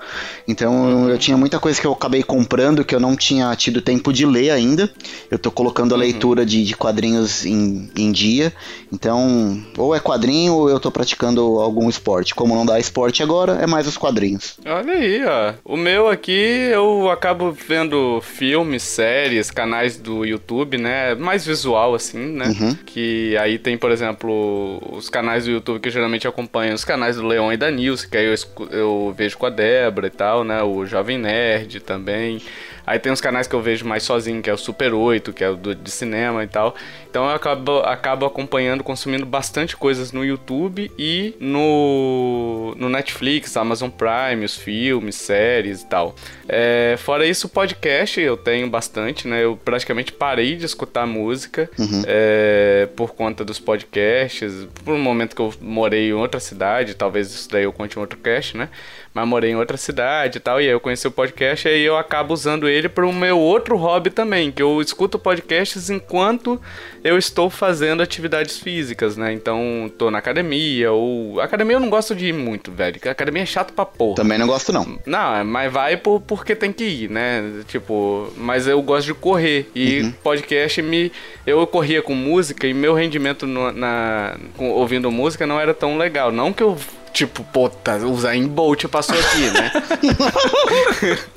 então 0.48 1.10
eu 1.10 1.18
tinha 1.18 1.36
muita 1.36 1.60
coisa 1.60 1.82
que 1.82 1.86
eu 1.86 1.92
acabei 1.92 2.24
comprando 2.24 2.86
que 2.86 2.96
eu 2.96 3.02
não 3.02 3.18
tinha 3.18 3.54
tido 3.58 3.82
tempo 3.82 4.14
de 4.14 4.26
ler 4.26 4.52
ainda. 4.52 4.90
Eu 5.30 5.38
tô 5.38 5.52
colocando 5.52 5.94
a 5.94 5.98
leitura 5.98 6.46
de, 6.46 6.64
de 6.64 6.74
quadrinhos 6.78 7.46
em, 7.46 7.92
em 7.98 8.12
dia. 8.14 8.54
Então, 8.94 9.62
ou 9.78 9.94
é 9.94 10.00
quadrinho 10.00 10.54
ou 10.54 10.70
eu 10.70 10.80
tô 10.80 10.90
praticando 10.90 11.42
algum 11.60 11.90
esporte. 11.90 12.34
Como 12.34 12.56
não 12.56 12.66
dá 12.66 12.80
esporte 12.80 13.22
agora, 13.22 13.54
é 13.62 13.68
mais 13.68 13.88
os 13.88 13.98
quadrinhos. 13.98 14.58
Olha 14.66 14.94
aí, 14.94 15.26
ó. 15.26 15.54
O 15.66 15.76
meu 15.76 16.08
aqui, 16.08 16.70
eu 16.72 17.10
acabo 17.10 17.52
vendo 17.52 18.22
filmes, 18.54 18.84
séries, 18.84 19.50
canais 19.50 19.98
do 19.98 20.24
YouTube, 20.24 20.78
né? 20.78 21.16
Mais 21.16 21.44
visual, 21.44 21.96
assim, 21.96 22.20
né? 22.20 22.46
Uhum. 22.46 22.76
Que 22.86 23.36
aí 23.38 23.58
tem, 23.58 23.80
por 23.80 23.90
exemplo, 23.90 24.80
os 24.92 25.10
canais 25.10 25.46
do 25.46 25.52
YouTube 25.52 25.80
que 25.80 25.88
eu 25.88 25.92
geralmente 25.92 26.28
acompanho, 26.28 26.76
os 26.76 26.86
canais 26.86 27.16
do 27.16 27.26
Leon 27.26 27.52
e 27.52 27.58
da 27.58 27.72
Nilce, 27.72 28.08
que 28.08 28.16
aí 28.16 28.26
eu, 28.26 28.36
eu 28.70 29.16
vejo 29.18 29.40
com 29.40 29.48
a 29.48 29.50
Débora 29.50 30.06
e 30.06 30.12
tal, 30.12 30.44
né? 30.44 30.62
O 30.62 30.86
Jovem 30.86 31.18
Nerd 31.18 31.80
também. 31.80 32.44
Aí 32.86 33.00
tem 33.00 33.12
uns 33.12 33.22
canais 33.22 33.48
que 33.48 33.56
eu 33.56 33.62
vejo 33.62 33.86
mais 33.86 34.04
sozinho, 34.04 34.42
que 34.42 34.50
é 34.50 34.54
o 34.54 34.58
Super 34.58 34.94
8, 34.94 35.32
que 35.32 35.44
é 35.44 35.50
o 35.50 35.56
do, 35.56 35.74
de 35.74 35.90
cinema 35.90 36.44
e 36.44 36.48
tal. 36.48 36.76
Então 37.10 37.26
eu 37.26 37.36
acabo, 37.36 37.80
acabo 37.80 38.26
acompanhando, 38.26 38.84
consumindo 38.84 39.26
bastante 39.26 39.78
coisas 39.78 40.12
no 40.12 40.26
YouTube 40.26 40.92
e 40.98 41.36
no, 41.40 42.76
no 42.78 42.90
Netflix, 42.90 43.56
Amazon 43.56 43.90
Prime, 43.90 44.44
os 44.44 44.58
filmes, 44.58 45.16
séries 45.16 45.82
e 45.82 45.86
tal. 45.86 46.16
É, 46.48 46.96
fora 46.98 47.26
isso, 47.26 47.48
podcast 47.48 48.20
eu 48.20 48.36
tenho 48.36 48.70
bastante, 48.70 49.28
né? 49.28 49.44
Eu 49.44 49.56
praticamente 49.56 50.12
parei 50.12 50.56
de 50.56 50.66
escutar 50.66 51.06
música 51.06 51.70
é, 52.06 52.90
por 52.96 53.14
conta 53.14 53.46
dos 53.46 53.60
podcasts. 53.60 54.68
Por 54.84 54.94
um 54.94 55.00
momento 55.00 55.36
que 55.36 55.42
eu 55.42 55.54
morei 55.62 56.10
em 56.10 56.14
outra 56.14 56.40
cidade, 56.40 56.96
talvez 56.96 57.34
isso 57.34 57.50
daí 57.50 57.64
eu 57.64 57.72
conte 57.72 57.96
em 57.96 58.00
outro 58.00 58.18
cast, 58.20 58.58
né? 58.58 58.70
Mas 59.14 59.28
morei 59.28 59.52
em 59.52 59.56
outra 59.56 59.78
cidade 59.78 60.40
e 60.40 60.42
tal, 60.42 60.60
e 60.60 60.66
aí 60.66 60.72
eu 60.72 60.80
conheci 60.80 61.08
o 61.08 61.12
podcast 61.12 61.68
e 61.68 61.72
aí 61.72 61.82
eu 61.84 61.96
acabo 61.96 62.34
usando 62.34 62.68
ele 62.68 62.73
para 62.90 63.06
o 63.06 63.14
meu 63.14 63.38
outro 63.40 63.76
hobby 63.78 64.10
também, 64.10 64.52
que 64.52 64.62
eu 64.62 64.82
escuto 64.82 65.18
podcasts 65.20 65.90
enquanto 65.90 66.60
eu 67.04 67.18
estou 67.18 67.50
fazendo 67.50 68.02
atividades 68.02 68.58
físicas, 68.58 69.16
né? 69.18 69.32
Então, 69.34 69.92
tô 69.98 70.10
na 70.10 70.18
academia 70.18 70.92
ou... 70.92 71.40
Academia 71.40 71.76
eu 71.76 71.80
não 71.80 71.90
gosto 71.90 72.16
de 72.16 72.28
ir 72.28 72.34
muito, 72.34 72.72
velho, 72.72 73.00
academia 73.10 73.44
é 73.44 73.46
chato 73.46 73.74
pra 73.74 73.86
porra. 73.86 74.16
Também 74.16 74.38
não 74.38 74.48
gosto, 74.48 74.72
não. 74.72 75.00
Não, 75.06 75.44
mas 75.46 75.72
vai 75.72 75.98
por, 75.98 76.22
porque 76.22 76.56
tem 76.56 76.72
que 76.72 76.84
ir, 76.84 77.10
né? 77.10 77.44
Tipo, 77.68 78.32
mas 78.38 78.68
eu 78.68 78.82
gosto 78.82 79.08
de 79.08 79.14
correr. 79.14 79.70
E 79.76 80.12
podcast 80.24 80.82
me. 80.82 81.12
Eu 81.46 81.66
corria 81.68 82.02
com 82.02 82.14
música 82.16 82.66
e 82.68 82.74
meu 82.74 82.94
rendimento 82.94 83.46
no- 83.46 83.72
na, 83.72 84.38
ouvindo 84.58 85.12
música 85.12 85.46
não 85.46 85.60
era 85.60 85.74
tão 85.74 85.98
legal. 85.98 86.32
Não 86.32 86.54
que 86.54 86.64
eu 86.64 86.78
tipo, 87.12 87.44
pô, 87.44 87.70
tá, 87.70 87.98
o 87.98 88.18
Zayn 88.20 88.48
Bolt 88.48 88.86
passou 88.88 89.16
aqui, 89.20 89.42
né? 89.52 89.72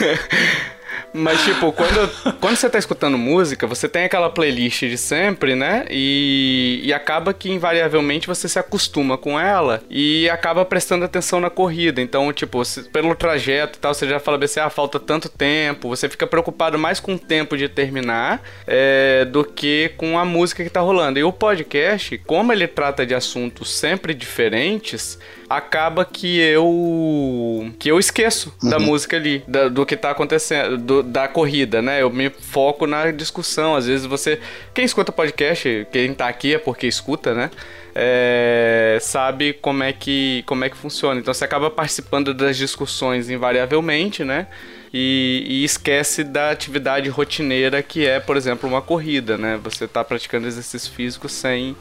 Mas, 1.12 1.42
tipo, 1.42 1.72
quando, 1.72 2.36
quando 2.38 2.56
você 2.56 2.70
tá 2.70 2.78
escutando 2.78 3.18
música, 3.18 3.66
você 3.66 3.88
tem 3.88 4.04
aquela 4.04 4.30
playlist 4.30 4.80
de 4.80 4.96
sempre, 4.96 5.54
né? 5.54 5.84
E, 5.90 6.80
e 6.84 6.92
acaba 6.92 7.34
que, 7.34 7.50
invariavelmente, 7.50 8.28
você 8.28 8.48
se 8.48 8.58
acostuma 8.58 9.18
com 9.18 9.38
ela 9.38 9.82
e 9.90 10.28
acaba 10.30 10.64
prestando 10.64 11.04
atenção 11.04 11.40
na 11.40 11.50
corrida. 11.50 12.00
Então, 12.00 12.32
tipo, 12.32 12.64
se, 12.64 12.84
pelo 12.90 13.14
trajeto 13.14 13.78
e 13.78 13.80
tal, 13.80 13.92
você 13.92 14.08
já 14.08 14.20
fala 14.20 14.42
assim, 14.44 14.60
ah, 14.60 14.70
falta 14.70 15.00
tanto 15.00 15.28
tempo. 15.28 15.88
Você 15.88 16.08
fica 16.08 16.26
preocupado 16.26 16.78
mais 16.78 17.00
com 17.00 17.14
o 17.14 17.18
tempo 17.18 17.56
de 17.56 17.68
terminar 17.68 18.42
é, 18.66 19.24
do 19.24 19.44
que 19.44 19.92
com 19.96 20.18
a 20.18 20.24
música 20.24 20.62
que 20.62 20.70
tá 20.70 20.80
rolando. 20.80 21.18
E 21.18 21.24
o 21.24 21.32
podcast, 21.32 22.16
como 22.18 22.52
ele 22.52 22.68
trata 22.68 23.04
de 23.04 23.14
assuntos 23.14 23.74
sempre 23.74 24.14
diferentes, 24.14 25.18
acaba 25.50 26.04
que 26.04 26.38
eu 26.38 27.72
que 27.76 27.90
eu 27.90 27.98
esqueço 27.98 28.54
uhum. 28.62 28.70
da 28.70 28.78
música 28.78 29.16
ali, 29.16 29.42
da, 29.48 29.68
do 29.68 29.84
que 29.84 29.96
tá 29.96 30.12
acontecendo, 30.12 30.78
do, 30.78 31.02
da 31.02 31.26
corrida, 31.26 31.82
né? 31.82 32.00
Eu 32.00 32.08
me 32.08 32.30
foco 32.30 32.86
na 32.86 33.10
discussão. 33.10 33.74
Às 33.74 33.88
vezes 33.88 34.06
você, 34.06 34.38
quem 34.72 34.84
escuta 34.84 35.10
podcast, 35.10 35.88
quem 35.90 36.14
tá 36.14 36.28
aqui 36.28 36.54
é 36.54 36.58
porque 36.58 36.86
escuta, 36.86 37.34
né? 37.34 37.50
É, 37.92 38.98
sabe 39.00 39.52
como 39.54 39.82
é 39.82 39.92
que 39.92 40.44
como 40.46 40.64
é 40.64 40.70
que 40.70 40.76
funciona. 40.76 41.18
Então 41.18 41.34
você 41.34 41.44
acaba 41.44 41.68
participando 41.68 42.32
das 42.32 42.56
discussões 42.56 43.28
invariavelmente, 43.28 44.22
né? 44.22 44.46
E, 44.94 45.44
e, 45.48 45.64
esquece 45.64 46.22
da 46.24 46.50
atividade 46.50 47.08
rotineira 47.08 47.80
que 47.80 48.06
é, 48.06 48.18
por 48.18 48.36
exemplo, 48.36 48.68
uma 48.68 48.82
corrida, 48.82 49.36
né? 49.36 49.58
Você 49.64 49.84
está 49.84 50.04
praticando 50.04 50.46
exercício 50.46 50.92
físico 50.92 51.28
sem 51.28 51.76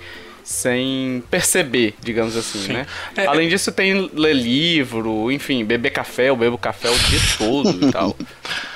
sem 0.50 1.24
perceber, 1.29 1.94
digamos 2.01 2.36
assim, 2.36 2.60
Sim. 2.63 2.74
né? 2.74 2.88
É, 3.15 3.27
Além 3.27 3.48
disso, 3.48 3.72
tem 3.72 4.10
ler 4.15 4.34
livro, 4.34 5.32
enfim, 5.32 5.63
beber 5.63 5.91
café, 5.91 6.29
eu 6.29 6.36
bebo 6.36 6.58
café 6.58 6.89
o 6.89 6.98
dia 6.98 7.20
todo 7.38 7.88
e 7.88 7.91
tal. 7.91 8.15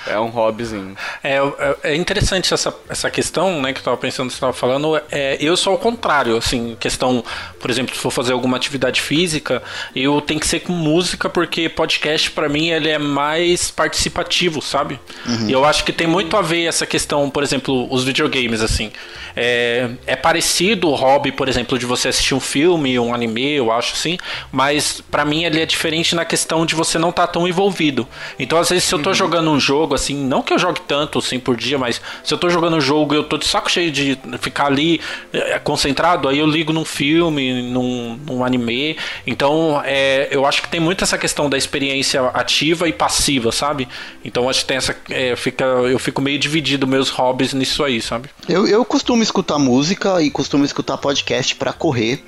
É 0.05 0.19
um 0.19 0.27
hobbyzinho. 0.27 0.95
É, 1.23 1.37
é, 1.37 1.91
é 1.91 1.95
interessante 1.95 2.53
essa, 2.53 2.75
essa 2.89 3.09
questão, 3.09 3.61
né, 3.61 3.71
que 3.71 3.79
eu 3.79 3.83
tava 3.83 3.95
pensando 3.95 4.29
você 4.29 4.39
tava 4.39 4.51
falando. 4.51 5.01
É, 5.09 5.37
eu 5.39 5.55
sou 5.55 5.71
ao 5.71 5.79
contrário, 5.79 6.35
assim, 6.35 6.75
questão, 6.77 7.23
por 7.57 7.69
exemplo, 7.69 7.95
se 7.95 8.01
for 8.01 8.11
fazer 8.11 8.33
alguma 8.33 8.57
atividade 8.57 9.01
física, 9.01 9.63
eu 9.95 10.19
tenho 10.19 10.41
que 10.41 10.47
ser 10.47 10.59
com 10.59 10.73
música, 10.73 11.29
porque 11.29 11.69
podcast, 11.69 12.31
para 12.31 12.49
mim, 12.49 12.69
ele 12.69 12.89
é 12.89 12.97
mais 12.97 13.71
participativo, 13.71 14.61
sabe? 14.61 14.99
Uhum. 15.25 15.49
E 15.49 15.53
eu 15.53 15.63
acho 15.63 15.85
que 15.85 15.93
tem 15.93 16.05
muito 16.05 16.35
a 16.35 16.41
ver 16.41 16.65
essa 16.65 16.85
questão, 16.85 17.29
por 17.29 17.41
exemplo, 17.41 17.87
os 17.89 18.03
videogames, 18.03 18.61
assim. 18.61 18.91
É, 19.35 19.89
é 20.05 20.15
parecido 20.17 20.89
o 20.89 20.95
hobby, 20.95 21.31
por 21.31 21.47
exemplo, 21.47 21.62
de 21.63 21.85
você 21.85 22.09
assistir 22.09 22.35
um 22.35 22.39
filme, 22.39 22.97
um 22.99 23.13
anime, 23.13 23.53
eu 23.53 23.71
acho 23.71 23.93
assim, 23.93 24.17
mas 24.51 25.01
para 25.01 25.25
mim 25.25 25.43
ele 25.43 25.61
é 25.61 25.65
diferente 25.65 26.15
na 26.15 26.25
questão 26.25 26.65
de 26.65 26.75
você 26.75 26.97
não 26.99 27.09
estar 27.09 27.27
tá 27.27 27.33
tão 27.33 27.47
envolvido. 27.47 28.07
Então, 28.37 28.57
às 28.57 28.69
vezes, 28.69 28.83
se 28.83 28.93
eu 28.93 28.99
tô 28.99 29.09
uhum. 29.09 29.15
jogando 29.15 29.51
um 29.51 29.59
jogo, 29.59 29.95
assim, 29.95 30.15
não 30.15 30.41
que 30.41 30.53
eu 30.53 30.59
jogue 30.59 30.81
tanto 30.81 31.19
assim 31.19 31.39
por 31.39 31.55
dia, 31.55 31.77
mas 31.77 32.01
se 32.23 32.33
eu 32.33 32.37
tô 32.37 32.49
jogando 32.49 32.77
um 32.77 32.81
jogo 32.81 33.13
e 33.13 33.17
eu 33.17 33.23
tô 33.23 33.37
de 33.37 33.45
saco 33.45 33.69
cheio 33.69 33.91
de 33.91 34.17
ficar 34.39 34.67
ali 34.67 34.99
é, 35.31 35.59
concentrado, 35.59 36.27
aí 36.27 36.39
eu 36.39 36.47
ligo 36.47 36.73
num 36.73 36.85
filme, 36.85 37.61
num, 37.63 38.19
num 38.25 38.43
anime. 38.43 38.97
Então, 39.25 39.81
é, 39.85 40.27
eu 40.31 40.45
acho 40.45 40.61
que 40.61 40.67
tem 40.67 40.79
muito 40.79 41.03
essa 41.03 41.17
questão 41.17 41.49
da 41.49 41.57
experiência 41.57 42.21
ativa 42.33 42.87
e 42.87 42.93
passiva, 42.93 43.51
sabe? 43.51 43.87
Então, 44.23 44.49
acho 44.49 44.61
que 44.61 44.65
tem 44.65 44.77
essa. 44.77 44.95
É, 45.09 45.35
fica, 45.35 45.63
eu 45.63 45.99
fico 45.99 46.21
meio 46.21 46.39
dividido 46.39 46.87
meus 46.87 47.09
hobbies 47.09 47.53
nisso 47.53 47.83
aí, 47.83 48.01
sabe? 48.01 48.29
Eu, 48.47 48.67
eu 48.67 48.83
costumo 48.85 49.23
escutar 49.23 49.57
música 49.57 50.21
e 50.21 50.29
costumo 50.29 50.65
escutar 50.65 50.97
podcast 50.97 51.52
para 51.53 51.73
correr. 51.73 52.23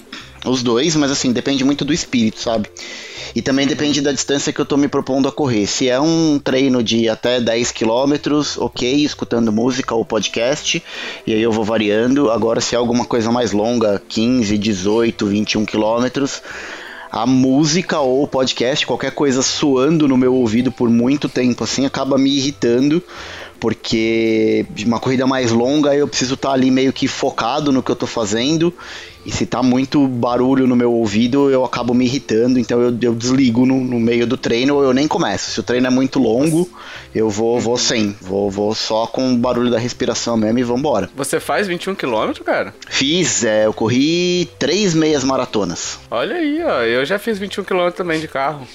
Os 0.46 0.62
dois, 0.62 0.96
mas 0.96 1.10
assim, 1.10 1.32
depende 1.32 1.64
muito 1.64 1.84
do 1.84 1.92
espírito, 1.92 2.40
sabe? 2.40 2.70
E 3.36 3.42
também 3.42 3.66
depende 3.66 4.00
da 4.00 4.12
distância 4.12 4.54
que 4.54 4.62
eu 4.62 4.66
tô 4.66 4.78
me 4.78 4.88
propondo 4.88 5.28
a 5.28 5.32
correr. 5.32 5.66
Se 5.66 5.90
é 5.90 6.00
um 6.00 6.40
treino 6.40 6.84
de 6.84 7.10
até 7.10 7.42
10 7.42 7.72
quilômetros, 7.72 8.58
ok, 8.58 9.04
escutando 9.04 9.52
música 9.52 9.96
ou 9.96 10.06
podcast, 10.06 10.82
e 11.26 11.34
aí 11.34 11.42
eu 11.42 11.52
vou 11.52 11.66
variando. 11.66 12.30
Agora, 12.30 12.62
se 12.62 12.76
é 12.76 12.78
alguma 12.78 13.06
coisa 13.06 13.32
mais 13.32 13.52
longa, 13.52 14.02
15, 14.08 14.58
18, 14.58 15.26
21 15.26 15.66
quilômetros, 15.66 16.42
a 17.12 17.26
música 17.26 18.00
ou 18.00 18.28
podcast, 18.28 18.86
qualquer 18.86 19.12
coisa 19.12 19.42
suando 19.42 20.08
no 20.08 20.16
meu 20.16 20.34
ouvido 20.34 20.72
por 20.72 20.90
muito 20.90 21.28
tempo 21.28 21.64
assim, 21.64 21.86
acaba 21.86 22.18
me 22.18 22.30
irritando 22.30 23.02
porque 23.60 24.66
uma 24.86 25.00
corrida 25.00 25.26
mais 25.26 25.52
longa 25.52 25.96
eu 25.96 26.08
preciso 26.08 26.34
estar 26.36 26.50
tá 26.50 26.54
ali 26.54 26.70
meio 26.70 26.92
que 26.92 27.08
focado 27.08 27.72
no 27.72 27.82
que 27.82 27.90
eu 27.90 27.96
tô 27.96 28.06
fazendo 28.06 28.74
e 29.26 29.32
se 29.32 29.46
tá 29.46 29.64
muito 29.64 30.08
barulho 30.08 30.68
no 30.68 30.76
meu 30.76 30.94
ouvido, 30.94 31.50
eu 31.50 31.66
acabo 31.66 31.94
me 31.94 32.06
irritando, 32.06 32.60
então 32.60 32.80
eu, 32.80 32.96
eu 33.02 33.16
desligo 33.16 33.66
no, 33.66 33.80
no, 33.84 34.00
meio 34.00 34.28
do 34.28 34.38
treino 34.38 34.76
ou 34.76 34.84
eu 34.84 34.94
nem 34.94 35.08
começo. 35.08 35.52
Se 35.52 35.60
o 35.60 35.64
treino 35.64 35.88
é 35.88 35.90
muito 35.90 36.20
longo, 36.20 36.70
eu 37.14 37.30
vou, 37.30 37.60
vou 37.60 37.78
sem. 37.78 38.16
Vou, 38.22 38.52
vou 38.52 38.76
só 38.76 39.08
com 39.08 39.34
o 39.34 39.38
barulho 39.38 39.72
da 39.72 39.80
respiração 39.80 40.38
mesmo 40.38 40.60
e 40.60 40.64
vambora. 40.64 41.10
Você 41.16 41.40
faz 41.40 41.66
21 41.66 41.96
km, 41.96 42.32
cara? 42.46 42.76
Fiz, 42.88 43.44
é, 43.44 43.66
eu 43.66 43.74
corri 43.74 44.48
três 44.60 44.94
meias 44.94 45.24
maratonas. 45.24 46.00
Olha 46.12 46.36
aí, 46.36 46.64
ó. 46.64 46.84
Eu 46.84 47.04
já 47.04 47.18
fiz 47.18 47.40
21 47.40 47.64
km 47.64 47.90
também 47.96 48.20
de 48.20 48.28
carro. 48.28 48.68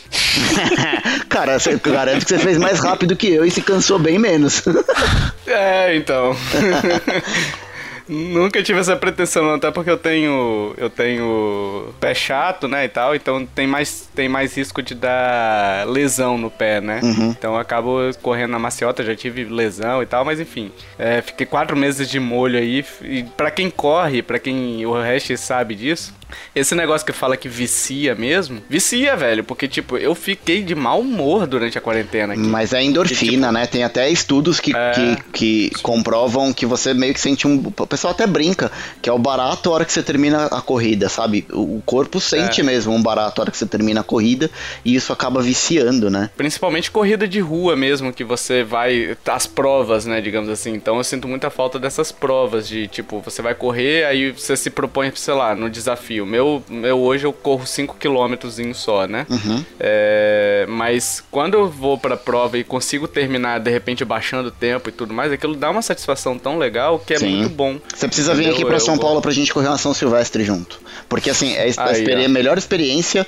cara, 1.29 1.59
eu 1.65 1.79
garanto 1.79 2.25
que 2.25 2.29
você 2.29 2.39
fez 2.39 2.59
mais 2.59 2.81
rápido 2.81 3.15
que 3.15 3.29
eu 3.29 3.45
e 3.45 3.51
se 3.51 3.63
cansou 3.63 4.01
bem 4.01 4.19
menos. 4.19 4.63
é, 5.47 5.97
então. 5.97 6.35
Nunca 8.11 8.61
tive 8.61 8.81
essa 8.81 8.97
pretensão, 8.97 9.45
não, 9.45 9.55
até 9.55 9.71
porque 9.71 9.89
eu 9.89 9.97
tenho 9.97 10.75
eu 10.77 10.91
tenho 10.91 11.95
pé 12.01 12.13
chato, 12.13 12.67
né, 12.67 12.85
e 12.85 12.89
tal, 12.89 13.15
então 13.15 13.47
tem 13.47 13.69
mais 13.69 14.11
tem 14.13 14.29
mais 14.29 14.57
risco 14.57 14.83
de 14.83 14.97
dar 14.97 15.87
lesão 15.87 16.37
no 16.37 16.51
pé, 16.51 16.81
né? 16.81 16.99
Uhum. 17.05 17.31
Então 17.31 17.55
eu 17.55 17.61
acabo 17.61 17.99
correndo 18.21 18.51
na 18.51 18.59
maciota, 18.59 19.05
já 19.05 19.15
tive 19.15 19.45
lesão 19.45 20.03
e 20.03 20.07
tal, 20.07 20.25
mas 20.25 20.41
enfim, 20.41 20.73
é, 20.99 21.23
fiquei 21.23 21.47
quatro 21.47 21.77
meses 21.77 22.11
de 22.11 22.19
molho 22.19 22.59
aí 22.59 22.85
e 23.03 23.23
para 23.23 23.51
quem 23.51 23.71
corre, 23.71 24.23
para 24.23 24.41
quem 24.41 24.85
o 24.85 25.01
resto 25.01 25.37
sabe 25.37 25.77
disso, 25.77 26.13
esse 26.55 26.75
negócio 26.75 27.07
que 27.07 27.13
fala 27.13 27.37
que 27.37 27.49
vicia 27.49 28.15
mesmo, 28.15 28.63
vicia, 28.69 29.17
velho, 29.17 29.45
porque, 29.45 29.69
tipo, 29.69 29.97
eu 29.97 30.15
fiquei 30.15 30.63
de 30.63 30.75
mau 30.75 31.01
humor 31.01 31.47
durante 31.47 31.79
a 31.79 31.81
quarentena. 31.81 32.35
Aqui. 32.35 32.43
Mas 32.43 32.73
é 32.73 32.83
endorfina, 32.83 33.49
tipo, 33.49 33.53
né? 33.53 33.67
Tem 33.67 33.85
até 33.85 34.09
estudos 34.11 34.61
que, 34.61 34.75
é... 34.75 34.93
que, 34.93 35.71
que, 35.71 35.83
comprovam 35.83 36.53
que 36.53 36.67
você 36.67 36.95
meio 36.95 37.15
que 37.15 37.21
sente 37.21 37.47
um. 37.47 37.57
O 37.59 37.87
pessoal 37.87 38.13
até 38.13 38.27
brinca, 38.27 38.71
que 39.03 39.09
é 39.09 39.13
o 39.13 39.19
barato 39.19 39.71
a 39.71 39.75
hora 39.75 39.85
que 39.85 39.93
você 39.93 40.03
termina 40.03 40.47
a 40.47 40.61
corrida, 40.61 41.09
sabe? 41.09 41.47
O 41.53 41.83
corpo 41.85 42.21
sente 42.21 42.61
é. 42.61 42.65
mesmo 42.65 42.95
um 42.95 43.03
barato 43.03 43.41
a 43.41 43.43
hora 43.43 43.51
que 43.51 43.59
você 43.59 43.67
termina 43.67 44.01
a 44.01 44.05
corrida 44.05 44.51
e 44.85 44.95
isso 44.95 45.13
acaba 45.13 45.43
viciando, 45.43 46.11
né? 46.11 46.31
Principalmente 46.37 46.91
corrida 46.91 47.27
de 47.27 47.41
rua 47.41 47.77
mesmo, 47.77 48.13
que 48.13 48.25
você 48.25 48.63
vai. 48.63 49.17
as 49.27 49.47
provas, 49.47 50.07
né? 50.07 50.21
Digamos 50.21 50.49
assim. 50.49 50.73
Então 50.75 50.97
eu 50.97 51.05
sinto 51.05 51.29
muita 51.29 51.51
falta 51.51 51.79
dessas 51.79 52.13
provas 52.13 52.69
de, 52.69 52.89
tipo, 52.89 53.21
você 53.21 53.43
vai 53.43 53.55
correr, 53.55 54.05
aí 54.05 54.33
você 54.33 54.57
se 54.57 54.71
propõe, 54.71 55.13
sei 55.15 55.35
lá, 55.35 55.55
no 55.55 55.69
desafio 55.71 56.20
o 56.21 56.27
meu, 56.27 56.63
meu 56.69 56.99
hoje 56.99 57.25
eu 57.27 57.33
corro 57.33 57.67
5 57.67 57.97
km 57.97 58.49
só, 58.75 59.07
né? 59.07 59.27
Uhum. 59.29 59.65
É, 59.79 60.67
mas 60.69 61.23
quando 61.31 61.55
eu 61.55 61.69
vou 61.69 61.99
pra 61.99 62.17
prova 62.17 62.59
e 62.59 62.65
consigo 62.65 63.09
terminar, 63.09 63.61
de 63.61 63.71
repente, 63.71 64.05
baixando 64.05 64.49
o 64.49 64.53
tempo 64.53 64.89
e 64.89 64.93
tudo 64.93 65.13
mais, 65.13 65.33
aquilo 65.33 65.55
dá 65.55 65.71
uma 65.71 65.83
satisfação 65.83 66.39
tão 66.39 66.59
legal 66.59 66.99
que 66.99 67.15
é 67.15 67.19
Sim. 67.19 67.39
muito 67.39 67.55
bom. 67.55 67.79
Você 67.95 68.07
precisa 68.07 68.35
vir 68.35 68.51
aqui 68.51 68.65
pra 68.65 68.79
São 68.79 68.95
eu 68.95 69.01
Paulo 69.01 69.15
vou... 69.17 69.23
pra 69.23 69.33
gente 69.33 69.53
correr 69.53 69.69
uma 69.69 69.79
São 69.79 69.95
Silvestre 69.95 70.45
junto. 70.45 70.81
Porque, 71.09 71.31
assim, 71.31 71.55
é 71.55 71.71
a, 71.77 71.91
Aí, 71.91 72.25
a 72.25 72.29
melhor 72.29 72.57
experiência 72.59 73.27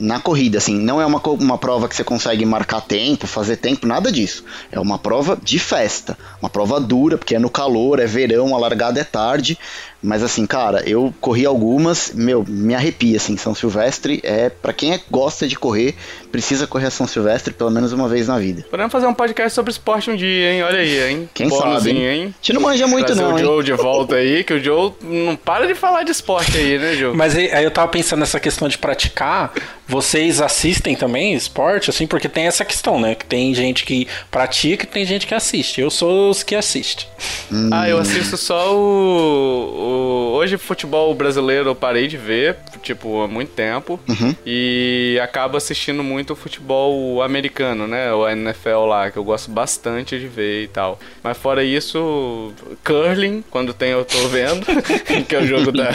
na 0.00 0.18
corrida, 0.18 0.58
assim, 0.58 0.78
não 0.78 1.00
é 1.00 1.04
uma, 1.04 1.20
uma 1.20 1.58
prova 1.58 1.88
que 1.88 1.94
você 1.94 2.02
consegue 2.02 2.44
marcar 2.46 2.80
tempo, 2.80 3.26
fazer 3.26 3.56
tempo, 3.56 3.86
nada 3.86 4.10
disso. 4.10 4.44
É 4.72 4.80
uma 4.80 4.98
prova 4.98 5.38
de 5.40 5.58
festa, 5.58 6.16
uma 6.40 6.48
prova 6.48 6.80
dura, 6.80 7.18
porque 7.18 7.34
é 7.34 7.38
no 7.38 7.50
calor, 7.50 8.00
é 8.00 8.06
verão, 8.06 8.54
a 8.54 8.58
largada 8.58 8.98
é 8.98 9.04
tarde, 9.04 9.58
mas 10.02 10.22
assim, 10.22 10.46
cara, 10.46 10.82
eu 10.88 11.12
corri 11.20 11.44
algumas, 11.44 12.12
meu, 12.14 12.44
me 12.48 12.74
arrepia, 12.74 13.18
assim, 13.18 13.36
São 13.36 13.54
Silvestre 13.54 14.20
é, 14.22 14.48
para 14.48 14.72
quem 14.72 14.94
é, 14.94 15.00
gosta 15.10 15.46
de 15.46 15.56
correr, 15.56 15.94
precisa 16.32 16.66
correr 16.66 16.86
a 16.86 16.90
São 16.90 17.06
Silvestre 17.06 17.52
pelo 17.52 17.70
menos 17.70 17.92
uma 17.92 18.08
vez 18.08 18.28
na 18.28 18.38
vida. 18.38 18.64
Podemos 18.70 18.90
fazer 18.90 19.06
um 19.06 19.14
podcast 19.14 19.54
sobre 19.54 19.70
esporte 19.70 20.10
um 20.10 20.16
dia, 20.16 20.52
hein? 20.52 20.62
Olha 20.62 20.80
aí, 20.80 21.10
hein? 21.10 21.28
Quem 21.34 21.50
sabe, 21.50 21.90
hein? 21.90 22.06
hein? 22.06 22.22
A 22.28 22.44
gente 22.44 22.52
não 22.54 22.62
manja 22.62 22.86
muito 22.86 23.06
Trazer 23.06 23.20
não, 23.20 23.34
o 23.34 23.38
hein? 23.38 23.44
Joe 23.44 23.62
de 23.62 23.72
volta 23.74 24.14
aí, 24.14 24.42
que 24.42 24.54
o 24.54 24.62
Joe 24.62 24.92
não 25.02 25.36
para 25.36 25.66
de 25.66 25.74
falar 25.74 26.02
de 26.02 26.12
esporte 26.12 26.56
aí, 26.56 26.78
né, 26.78 26.94
Joe? 26.94 27.14
Mas 27.14 27.36
aí 27.36 27.62
eu 27.62 27.70
tava 27.70 27.88
pensando 27.88 28.20
nessa 28.20 28.40
questão 28.40 28.68
de 28.68 28.78
praticar, 28.78 29.52
vocês 29.90 30.40
assistem 30.40 30.94
também 30.94 31.34
esporte, 31.34 31.90
assim, 31.90 32.06
porque 32.06 32.28
tem 32.28 32.46
essa 32.46 32.64
questão, 32.64 33.00
né? 33.00 33.16
Que 33.16 33.26
tem 33.26 33.52
gente 33.52 33.84
que 33.84 34.06
pratica 34.30 34.84
e 34.84 34.88
tem 34.88 35.04
gente 35.04 35.26
que 35.26 35.34
assiste. 35.34 35.80
Eu 35.80 35.90
sou 35.90 36.30
os 36.30 36.44
que 36.44 36.54
assiste. 36.54 37.08
Hum. 37.52 37.70
Ah, 37.72 37.88
eu 37.88 37.98
assisto 37.98 38.36
só 38.36 38.72
o 38.74 40.30
hoje 40.40 40.56
futebol 40.56 41.12
brasileiro 41.14 41.68
eu 41.68 41.74
parei 41.74 42.06
de 42.06 42.16
ver, 42.16 42.56
tipo, 42.82 43.20
há 43.20 43.28
muito 43.28 43.50
tempo. 43.50 44.00
Uhum. 44.08 44.34
E 44.46 45.18
acabo 45.22 45.56
assistindo 45.56 46.02
muito 46.02 46.34
futebol 46.34 47.22
americano, 47.22 47.86
né? 47.86 48.12
O 48.12 48.26
NFL 48.28 48.86
lá, 48.88 49.10
que 49.10 49.18
eu 49.18 49.24
gosto 49.24 49.50
bastante 49.50 50.18
de 50.18 50.28
ver 50.28 50.64
e 50.64 50.68
tal. 50.68 50.98
Mas 51.22 51.36
fora 51.36 51.62
isso, 51.62 52.52
curling, 52.84 53.44
quando 53.50 53.74
tem 53.74 53.90
eu 53.90 54.04
tô 54.04 54.28
vendo, 54.28 54.64
que 55.28 55.34
é 55.34 55.40
o 55.40 55.46
jogo 55.46 55.72
da, 55.72 55.90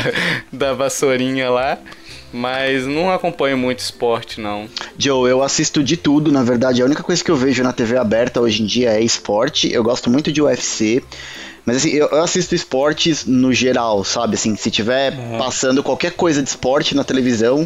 da 0.52 0.74
vassourinha 0.74 1.50
lá. 1.50 1.80
Mas 2.36 2.86
não 2.86 3.10
acompanho 3.10 3.58
muito 3.58 3.80
esporte, 3.80 4.42
não. 4.42 4.68
Joe, 4.98 5.30
eu 5.30 5.42
assisto 5.42 5.82
de 5.82 5.96
tudo, 5.96 6.34
na 6.34 6.44
verdade. 6.44 6.82
A 6.82 6.86
única 6.86 7.02
coisa 7.02 7.24
que 7.24 7.32
eu 7.32 7.36
vejo 7.38 7.64
na 7.64 7.72
TV 7.72 7.96
aberta 7.96 8.42
hoje 8.42 8.62
em 8.62 8.66
dia 8.66 8.92
é 8.92 9.02
esporte. 9.02 9.72
Eu 9.72 9.82
gosto 9.82 10.10
muito 10.10 10.34
de 10.34 10.42
UFC. 10.42 11.02
Mas 11.66 11.78
assim, 11.78 11.92
eu, 11.92 12.22
assisto 12.22 12.54
esportes 12.54 13.24
no 13.24 13.54
geral, 13.54 14.04
sabe? 14.04 14.36
Assim, 14.36 14.54
se 14.58 14.70
tiver 14.70 15.14
uhum. 15.14 15.38
passando 15.38 15.82
qualquer 15.82 16.12
coisa 16.12 16.44
de 16.44 16.50
esporte 16.50 16.94
na 16.94 17.06
televisão, 17.06 17.66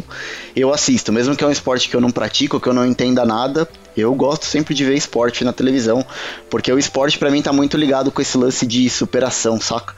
eu 0.54 0.72
assisto. 0.72 1.12
Mesmo 1.12 1.34
que 1.34 1.42
é 1.42 1.46
um 1.48 1.50
esporte 1.50 1.88
que 1.88 1.96
eu 1.96 2.00
não 2.00 2.12
pratico, 2.12 2.60
que 2.60 2.68
eu 2.68 2.72
não 2.72 2.86
entenda 2.86 3.26
nada, 3.26 3.68
eu 3.96 4.14
gosto 4.14 4.44
sempre 4.44 4.74
de 4.74 4.84
ver 4.84 4.94
esporte 4.94 5.44
na 5.44 5.52
televisão, 5.52 6.04
porque 6.48 6.72
o 6.72 6.78
esporte 6.78 7.18
para 7.18 7.30
mim 7.30 7.42
tá 7.42 7.52
muito 7.52 7.76
ligado 7.76 8.10
com 8.10 8.20
esse 8.20 8.36
lance 8.36 8.66
de 8.66 8.88
superação, 8.88 9.60
saca? 9.60 9.94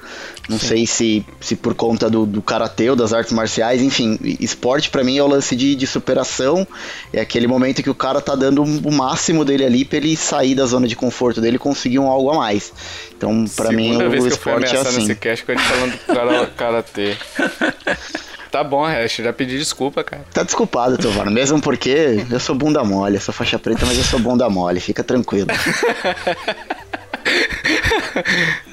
Não 0.48 0.58
Sim. 0.58 0.66
sei 0.66 0.86
se, 0.86 1.26
se 1.40 1.54
por 1.54 1.74
conta 1.74 2.10
do, 2.10 2.26
do 2.26 2.42
karatê 2.42 2.90
ou 2.90 2.96
das 2.96 3.12
artes 3.12 3.32
marciais, 3.32 3.80
enfim, 3.80 4.18
esporte 4.40 4.90
para 4.90 5.04
mim 5.04 5.16
é 5.16 5.22
o 5.22 5.26
lance 5.26 5.54
de, 5.54 5.74
de 5.74 5.86
superação, 5.86 6.66
é 7.12 7.20
aquele 7.20 7.46
momento 7.46 7.82
que 7.82 7.90
o 7.90 7.94
cara 7.94 8.20
tá 8.20 8.34
dando 8.34 8.62
o 8.62 8.92
máximo 8.92 9.44
dele 9.44 9.64
ali 9.64 9.84
pra 9.84 9.98
ele 9.98 10.16
sair 10.16 10.54
da 10.54 10.66
zona 10.66 10.88
de 10.88 10.96
conforto 10.96 11.40
dele 11.40 11.56
e 11.56 11.58
conseguir 11.58 11.98
um 11.98 12.08
algo 12.08 12.30
a 12.30 12.36
mais. 12.36 12.72
Então, 13.16 13.44
para 13.56 13.70
mim, 13.70 13.96
o, 13.96 14.26
esporte 14.26 14.74
é 14.74 14.80
assim. 14.80 15.00
Nesse 15.00 15.14
cast 15.14 15.44
com 15.44 15.52
a 15.52 15.54
gente 15.54 15.66
falando 16.06 16.46
do 16.46 16.52
karatê. 16.54 17.16
Tá 18.52 18.62
bom, 18.62 18.84
Hash, 18.84 19.16
já 19.16 19.32
pedi 19.32 19.58
desculpa, 19.58 20.04
cara. 20.04 20.26
Tá 20.30 20.42
desculpado, 20.42 20.98
Tovano, 20.98 21.30
mesmo 21.30 21.58
porque 21.58 22.22
eu 22.30 22.38
sou 22.38 22.54
bunda 22.54 22.84
mole, 22.84 23.16
eu 23.16 23.20
sou 23.20 23.32
faixa 23.32 23.58
preta, 23.58 23.86
mas 23.86 23.96
eu 23.96 24.04
sou 24.04 24.20
bunda 24.20 24.46
mole, 24.50 24.78
fica 24.78 25.02
tranquilo. 25.02 25.46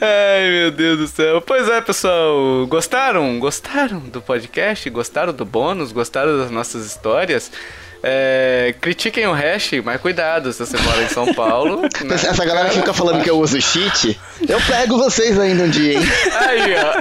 Ai, 0.02 0.50
meu 0.52 0.72
Deus 0.72 0.98
do 1.00 1.08
céu. 1.08 1.42
Pois 1.42 1.70
é, 1.70 1.80
pessoal. 1.80 2.68
Gostaram? 2.68 3.40
Gostaram 3.40 4.00
do 4.00 4.22
podcast? 4.22 4.90
Gostaram 4.90 5.32
do 5.32 5.46
bônus? 5.46 5.94
Gostaram 5.94 6.38
das 6.38 6.52
nossas 6.52 6.86
histórias? 6.86 7.50
É, 8.02 8.74
critiquem 8.80 9.28
o 9.28 9.34
hash, 9.34 9.72
mas 9.84 10.00
cuidado 10.00 10.54
se 10.54 10.66
você 10.66 10.78
mora 10.78 11.04
em 11.04 11.10
São 11.10 11.34
Paulo. 11.34 11.82
Né? 11.82 11.90
Essa 12.16 12.46
galera 12.46 12.70
fica 12.70 12.94
falando 12.94 13.24
que 13.24 13.30
eu 13.30 13.40
uso 13.40 13.62
cheat. 13.62 14.20
Eu 14.48 14.60
pego 14.62 14.98
vocês 14.98 15.38
ainda 15.40 15.64
um 15.64 15.70
dia, 15.70 15.94
hein? 15.94 16.06
Aí, 16.36 16.76
ó. 16.76 16.99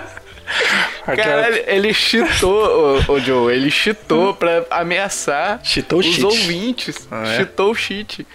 Cara, 1.16 1.72
ele 1.72 1.92
cheatou, 1.94 2.98
o, 3.08 3.12
o 3.12 3.20
Joe, 3.20 3.52
ele 3.54 3.70
cheatou 3.70 4.34
pra 4.34 4.64
ameaçar 4.70 5.60
cheatou 5.62 6.00
os 6.00 6.06
cheat. 6.06 6.24
ouvintes. 6.24 7.08
Ah, 7.10 7.22
é? 7.26 7.36
Cheatou 7.36 7.70
o 7.70 7.74
cheat. 7.74 8.26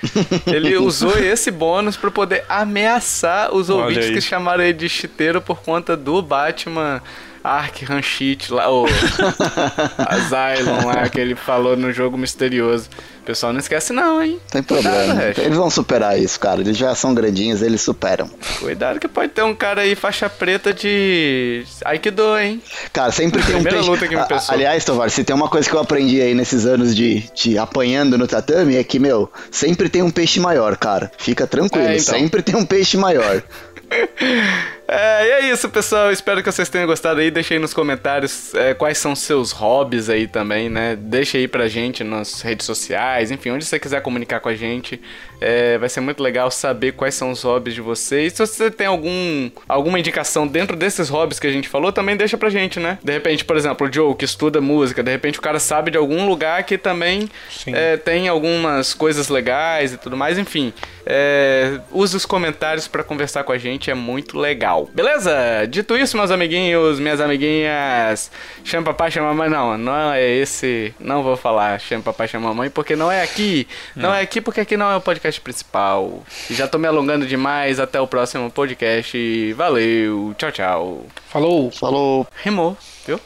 Ele 0.48 0.78
usou 0.78 1.18
esse 1.18 1.52
bônus 1.52 1.96
pra 1.98 2.10
poder 2.12 2.44
ameaçar 2.50 3.54
os 3.54 3.70
Olha 3.70 3.84
ouvintes 3.84 4.06
aí. 4.08 4.14
que 4.14 4.22
chamaram 4.22 4.64
ele 4.64 4.74
de 4.74 4.90
cheateiro 4.90 5.42
por 5.42 5.62
conta 5.62 5.96
do 5.96 6.22
Batman 6.22 7.02
Arkham 7.44 8.02
Cheat 8.02 8.54
lá, 8.54 8.72
o 8.72 8.86
Asylum 10.08 10.86
lá 10.86 11.10
que 11.10 11.20
ele 11.20 11.36
falou 11.36 11.76
no 11.76 11.92
jogo 11.92 12.18
misterioso. 12.18 12.90
O 13.24 13.26
pessoal 13.26 13.54
não 13.54 13.60
esquece 13.60 13.94
não, 13.94 14.22
hein? 14.22 14.38
Tem 14.52 14.62
problema. 14.62 15.16
Cuidado, 15.16 15.40
eles 15.40 15.58
vão 15.58 15.70
superar 15.70 16.20
isso, 16.20 16.38
cara. 16.38 16.60
Eles 16.60 16.78
já 16.78 16.94
são 16.94 17.14
grandinhos, 17.14 17.62
eles 17.62 17.82
superam. 17.82 18.30
Cuidado 18.60 19.00
que 19.00 19.08
pode 19.08 19.32
ter 19.32 19.44
um 19.44 19.56
cara 19.56 19.82
aí 19.82 19.96
faixa 19.96 20.30
preta 20.30 20.74
de 20.74 21.64
Aikido, 21.86 22.38
hein? 22.38 22.62
Cara, 22.92 23.14
sempre 23.14 23.42
tem 23.42 23.56
um 23.56 23.64
peixe... 23.64 23.78
luta 23.78 24.08
que 24.10 24.16
me 24.16 24.28
pensou. 24.28 24.54
Aliás, 24.54 24.84
Tovar, 24.84 25.10
se 25.10 25.24
tem 25.24 25.34
uma 25.34 25.48
coisa 25.48 25.70
que 25.70 25.74
eu 25.74 25.80
aprendi 25.80 26.22
aí 26.22 26.34
nesses 26.34 26.66
anos 26.66 26.94
de, 26.94 27.24
de 27.34 27.58
apanhando 27.58 28.18
no 28.18 28.28
tatame 28.28 28.76
é 28.76 28.84
que, 28.84 29.00
meu, 29.00 29.32
sempre 29.50 29.88
tem 29.88 30.02
um 30.02 30.12
peixe 30.12 30.42
maior, 30.42 30.76
cara. 30.76 31.10
Fica 31.18 31.48
tranquilo, 31.48 31.88
é, 31.88 31.98
então. 31.98 32.20
sempre 32.20 32.42
tem 32.42 32.56
um 32.58 32.66
peixe 32.66 32.98
maior. 32.98 33.42
É, 34.88 35.26
e 35.26 35.32
é 35.32 35.52
isso, 35.52 35.70
pessoal. 35.70 36.12
Espero 36.12 36.44
que 36.44 36.52
vocês 36.52 36.68
tenham 36.68 36.86
gostado 36.86 37.20
aí. 37.20 37.32
Deixe 37.32 37.54
aí 37.54 37.60
nos 37.60 37.74
comentários 37.74 38.54
é, 38.54 38.74
quais 38.74 38.98
são 38.98 39.16
seus 39.16 39.52
hobbies 39.52 40.10
aí 40.10 40.28
também, 40.28 40.70
né? 40.70 40.98
Deixe 41.00 41.38
aí 41.38 41.48
pra 41.48 41.68
gente 41.68 42.04
nas 42.04 42.42
redes 42.42 42.66
sociais, 42.66 43.32
enfim, 43.32 43.52
onde 43.52 43.66
você 43.66 43.80
quiser 43.80 44.02
comunicar 44.02 44.40
com 44.40 44.50
a 44.50 44.56
gente. 44.56 45.02
É, 45.40 45.78
vai 45.78 45.90
ser 45.90 46.02
muito 46.02 46.22
legal 46.22 46.52
saber 46.52 46.94
quais 46.94 47.16
são 47.16 47.32
os 47.32 47.44
hobbies 47.44 47.76
de 47.76 47.82
vocês. 47.82 48.34
Se 48.34 48.46
você 48.46 48.70
tem 48.70 48.88
algum, 48.88 49.50
alguma 49.68 50.00
indicação 50.00 50.46
dentro 50.46 50.76
desses 50.76 51.10
hobbies 51.10 51.40
que 51.40 51.48
a 51.48 51.52
gente 51.52 51.68
falou, 51.70 51.92
também 51.92 52.16
deixa 52.16 52.38
pra 52.38 52.50
gente, 52.50 52.80
né? 52.80 52.98
De 53.04 53.12
repente, 53.12 53.46
por 53.46 53.56
exemplo, 53.56 53.88
o 53.88 53.94
Joe 53.94 54.16
que 54.16 54.26
estuda 54.26 54.60
música, 54.60 55.02
de 55.02 55.12
repente 55.12 55.40
o 55.40 55.42
cara 55.42 55.60
sabe 55.60 55.92
de 55.92 55.98
algum 55.98 56.28
lugar 56.28 56.64
que 56.64 56.78
também 56.78 57.30
é, 57.68 57.98
tem 57.98 58.28
algumas 58.28 58.94
coisas 58.94 59.30
legais 59.30 59.94
e 59.94 59.98
tudo 59.98 60.18
mais, 60.18 60.38
enfim. 60.38 60.74
É, 61.06 61.80
use 61.92 62.16
os 62.16 62.26
comentários 62.26 62.88
para 62.88 63.04
conversar 63.04 63.44
com 63.44 63.52
a 63.52 63.58
gente, 63.58 63.92
é 63.92 63.94
muito 63.94 64.38
legal. 64.38 64.73
Beleza? 64.94 65.68
Dito 65.70 65.96
isso, 65.98 66.18
meus 66.18 66.32
amiguinhos, 66.32 67.00
minhas 67.00 67.22
amiguinhas, 67.22 68.32
chama 68.64 68.86
papai, 68.86 69.12
chama 69.12 69.28
mamãe. 69.28 69.50
Não, 69.50 69.78
não 69.78 70.14
é 70.14 70.24
esse. 70.24 70.94
Não 71.00 71.22
vou 71.22 71.38
falar 71.38 71.80
chama 71.80 72.04
papai, 72.04 72.28
chama 72.28 72.50
mamãe, 72.50 72.70
porque 72.70 72.96
não 72.96 73.12
é 73.12 73.22
aqui. 73.22 73.68
Não, 73.96 74.10
não 74.10 74.16
é 74.16 74.22
aqui 74.22 74.42
porque 74.42 74.62
aqui 74.62 74.76
não 74.76 74.92
é 74.92 74.96
o 74.96 75.02
podcast 75.02 75.40
principal. 75.40 76.24
Já 76.50 76.68
tô 76.68 76.78
me 76.78 76.88
alongando 76.88 77.26
demais. 77.26 77.80
Até 77.80 78.00
o 78.00 78.08
próximo 78.08 78.50
podcast. 78.50 79.54
Valeu. 79.54 80.34
Tchau, 80.38 80.52
tchau. 80.52 81.06
Falou. 81.28 81.72
Falou. 81.72 82.28
Rimou, 82.44 82.78
viu? 83.06 83.20